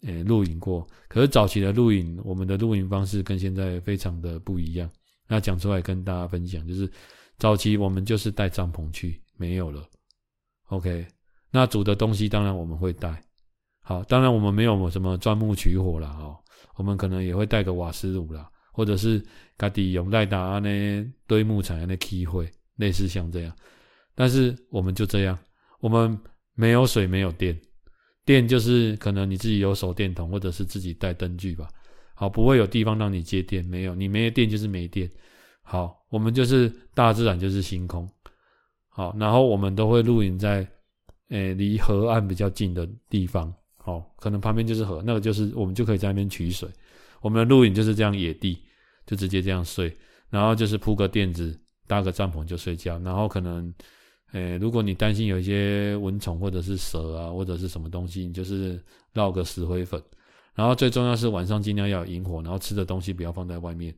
[0.05, 0.87] 呃，露营过。
[1.07, 4.89] 可是早期的露营，我们的露营方式跟现在非常的不一样。
[5.27, 6.89] 那讲出来跟大家分享，就是
[7.37, 9.83] 早期我们就是带帐篷去，没有了。
[10.67, 11.05] OK，
[11.51, 13.21] 那煮的东西当然我们会带。
[13.81, 16.37] 好，当然我们没有什么钻木取火了哦，
[16.75, 19.25] 我们可能也会带个瓦斯炉啦，或者是
[19.57, 23.55] 家己用赖达呢堆木材的机会，类似像这样。
[24.13, 25.37] 但是我们就这样，
[25.79, 26.17] 我们
[26.53, 27.57] 没有水，没有电，
[28.27, 31.69] 电就是可能你自己有手电筒，或者是自己带灯具吧。
[32.13, 35.09] 好，不会有地方让你接电，没有，你没电就是没电。
[35.61, 38.05] 好，我们就是大自然就是星空。
[38.89, 40.67] 好，然后我们都会露营在，
[41.29, 43.53] 诶，离河岸比较近的地方。
[43.85, 46.67] 哦，可能旁边就是河，那个就是我们就可以在那边取水。
[47.21, 48.61] 我们的露营就是这样野地，
[49.05, 49.95] 就直接这样睡，
[50.29, 51.57] 然后就是铺个垫子，
[51.87, 52.99] 搭个帐篷就睡觉。
[52.99, 53.73] 然后可能，
[54.31, 58.81] 诶，如果你担心有一些蚊虫或者是蛇啊，或者是什么东西，你就是
[59.13, 60.01] 绕个石灰粉。
[60.53, 63.93] 然后最重要是晚上尽量要有营火，然后吃的东西不要放在外面。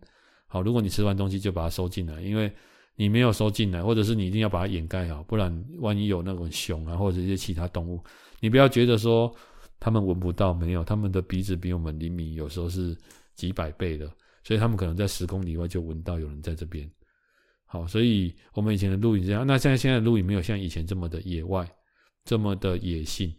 [0.48, 2.52] 好，如果你吃完东西就把它收进来，因为
[2.96, 8.00] 你没有收进来，或者是你一定要把它掩盖好，不然万一有那种熊啊或者一些其他动物，
[8.40, 9.34] 你不要觉得说。
[9.82, 12.94] 他们闻不到，没有，他们的鼻子比我们灵敏，有时候是
[13.34, 14.12] 几百倍的，
[14.44, 16.86] 所以他们可能在十公里外就闻到有人在这边。
[17.72, 21.70] 好，所以我们以前的露营这样，那现在现在的露营没有像以前这么的野外，
[22.26, 23.32] 这么的野性，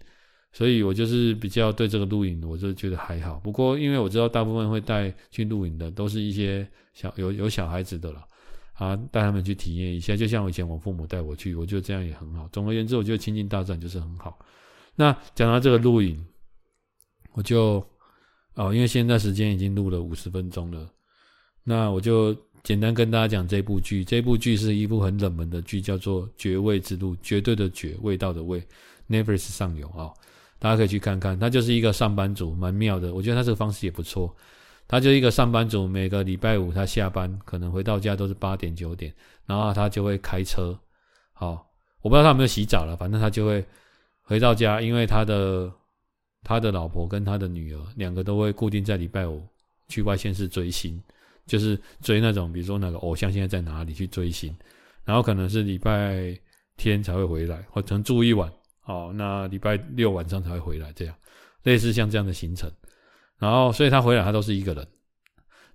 [0.53, 3.41] 所以我就是比较对这个露营，我就觉得还好。
[3.41, 6.65] 不过因为我知道大部分会带去露营的都是一些
[6.95, 8.25] 小有有小孩子的了，
[8.75, 12.49] 啊，带他们去体验一下，就像我以前我父母带我去，我觉得这样也很好。
[12.53, 14.39] 总而言之，我觉得亲近大自然就是很好。
[14.95, 16.25] 那讲到这个露营。
[17.33, 17.75] 我就
[18.55, 20.91] 哦，因为现在时间已经录了五十分钟了，
[21.63, 24.05] 那我就简单跟大家讲这部剧。
[24.05, 28.63] 这部剧是一部很冷门的剧，叫做《绝味之路》，绝对的绝，味道的味
[29.09, 30.11] ，Netflix 上有啊，
[30.59, 31.39] 大家可以去看看。
[31.39, 33.15] 他就是一个上班族，蛮妙的。
[33.15, 34.35] 我觉得他这个方式也不错。
[34.87, 39.15] 他就一个上班族，每个礼拜五他下班可能回到家都是八点九点，
[39.47, 40.79] 然后他就会开车。
[41.33, 41.67] 好，
[42.03, 43.65] 我不知道他有没有洗澡了，反正他就会
[44.23, 45.73] 回到家，因为他的。
[46.43, 49.47] 他的老婆跟他的女儿两个都会固定在礼拜五
[49.89, 50.99] 去外县市追星，
[51.47, 54.55] 就是追那种，比如说那个偶像现在在哪里去追星，
[55.05, 56.39] 然后可能是礼拜
[56.77, 58.51] 天才会回来，或者住一晚，
[58.85, 61.15] 哦，那礼拜六晚上才会回来，这样
[61.63, 62.71] 类似像这样的行程。
[63.39, 64.87] 然后，所以他回来他都是一个人，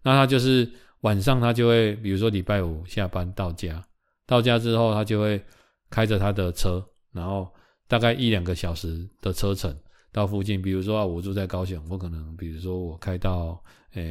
[0.04, 0.70] 那他就是
[1.02, 3.84] 晚上他就会，比如说礼拜五下班到家，
[4.26, 5.44] 到家之后他就会
[5.90, 7.52] 开着他的车，然后
[7.88, 9.76] 大概一两个小时的车程。
[10.12, 13.62] 到附近，比如说啊，我住在高雄，我可能比如说我开到，
[13.96, 14.02] 呃、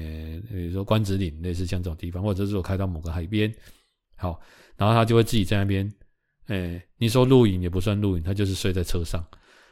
[0.51, 3.55] 比如说关子岭，类似像这种地方，或者是我开到某个海边，
[4.17, 4.41] 好，
[4.77, 5.93] 然后他就会自己在那边，
[6.49, 9.25] 呃、你说露营也不算露营，他就是睡在车上，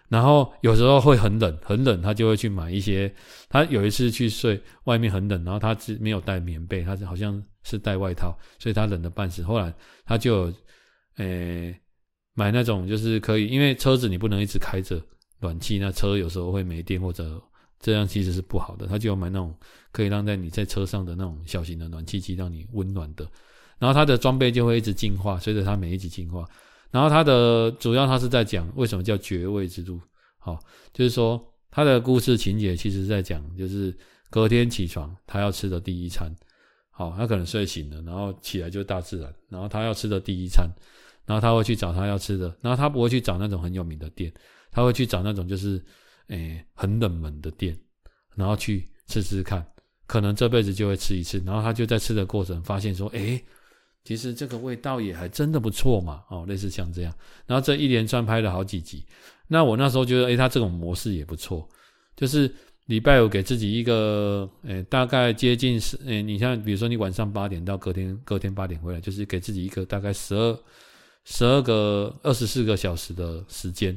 [0.09, 3.13] 然后有时候会很冷，很冷，他就会去买一些，
[3.49, 10.53] 他有一次去睡外面很冷，然后他只没有带棉被，他是好像是带外套，所以他冷得半死，后来他就，
[11.17, 11.75] 呃、
[12.35, 15.03] 买那种就是可以，因为车子你不能一直开着。
[15.41, 17.43] 暖气，那车有时候会没电，或者
[17.83, 18.87] 这样其实是不好的。
[18.87, 19.55] 他就要买那种
[19.91, 23.29] 可以让在你在车上的那种小型的暖气机，让你温暖的。
[23.79, 26.49] 然后他的装备就会一直进化，随着他每一级进化。
[26.91, 30.01] 然后他的主要他是在讲为什么叫绝味之路，
[30.39, 30.59] 好，
[30.93, 33.95] 就是说他的故事情节其实是在讲，就是
[34.31, 36.31] 隔天起床他要吃的第一餐，
[36.91, 40.69] 好，他可能睡醒了，然后起来就大自然，然后他要吃的第一餐，
[41.27, 44.33] 然后他会去找他要吃的，然后他不会去找那种很有名的店。
[44.75, 45.85] 他会去找那种就是，
[46.33, 47.79] 诶、很冷门的店，
[48.35, 49.65] 然后去吃吃看，
[50.07, 51.41] 可能这辈子就会吃一次。
[51.45, 53.43] 然后他就在吃的过程发现说，诶、
[54.03, 57.15] 其实这个味道也还真的不错嘛，哦，类似像这样。
[57.47, 59.05] 然后这一连串拍了好几集。
[59.47, 61.69] 那我那时候觉得，诶、他这种模式也不错，
[62.17, 62.51] 就是
[62.87, 70.59] 礼拜五给自己一个，诶、大概接近十，诶、你像比如说你晚上八点到隔天隔天八点回来，就是给自己一个大概十二
[71.25, 73.97] 十二个二十四个小时的时间。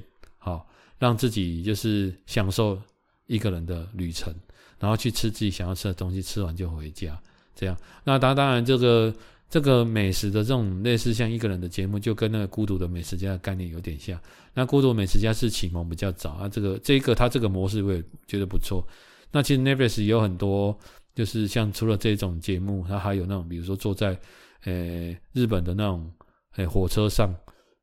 [0.97, 2.81] 让自己就是享受
[3.27, 4.33] 一个人的旅程，
[4.79, 7.21] 然后去吃自己想要吃的东西，吃完就回家。
[7.53, 9.13] 这样，那当当然，这个
[9.49, 14.19] 这个美食的这种类似像一个人的节目，就跟那个孤独的美食家的概念有点像。
[14.53, 18.85] 那孤独美食家是启蒙比较早啊，这个这个他这个模式我也觉得不错。
[19.31, 20.77] 那其实 Netflix 有很多，
[21.13, 24.17] 就是像除了这种节目，它还有那种，比如说坐在
[24.63, 26.11] 呃日本的那种
[26.55, 27.33] 呃火车上，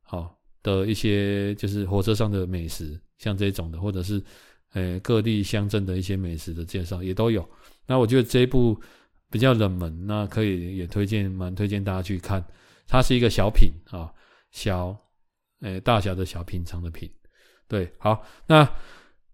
[0.03, 0.35] 好。
[0.65, 4.21] 的一些就是火车上的美食，像这种的，或者是
[4.73, 7.49] 呃各地乡镇的一些美食的介绍也都有。
[7.87, 8.77] 那我觉得这一部
[9.31, 12.45] 比较冷门，那可以也推荐，蛮推荐大家去看。
[12.89, 14.13] 它是一个小品啊，
[14.51, 14.97] 小
[15.61, 17.09] 呃大小的小品，长的品。
[17.69, 18.69] 对，好，那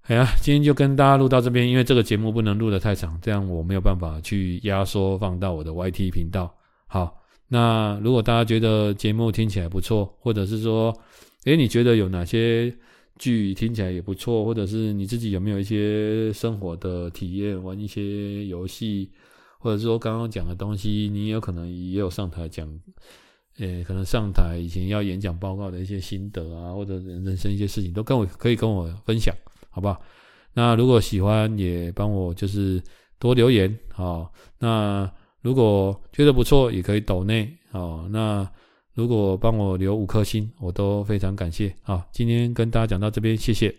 [0.03, 6.55] 哎呀，今天就跟大家录到这边，因为这个节目不能录得太长，这样我没有办法去压缩放到我的 YT 频道。
[6.87, 10.97] 好，那如果大家觉得节目听起来不错，或者是说，
[11.45, 12.73] 诶，你觉得有哪些
[13.19, 19.11] 剧听起来也不错，或者是你自己有没有一些生活的体验，玩一些游戏，
[19.59, 22.67] 或者说刚刚讲的东西，你有可能也有上台讲，
[23.59, 29.35] 诶，可能上台以前要演讲报告的一些心得啊，或者人生一些事情，都跟我可以跟我分享，
[29.69, 30.01] 好不好？
[30.55, 32.83] 那如果喜欢，也帮我就是
[33.19, 34.27] 多留言啊。
[34.59, 35.11] 那
[35.43, 38.09] 如果觉得不错，也可以抖内啊。
[38.11, 38.51] 那
[38.99, 41.73] 如果帮我留五颗星，我都非常感谢。
[41.85, 43.73] 啊，今天跟大家讲到这边，谢谢。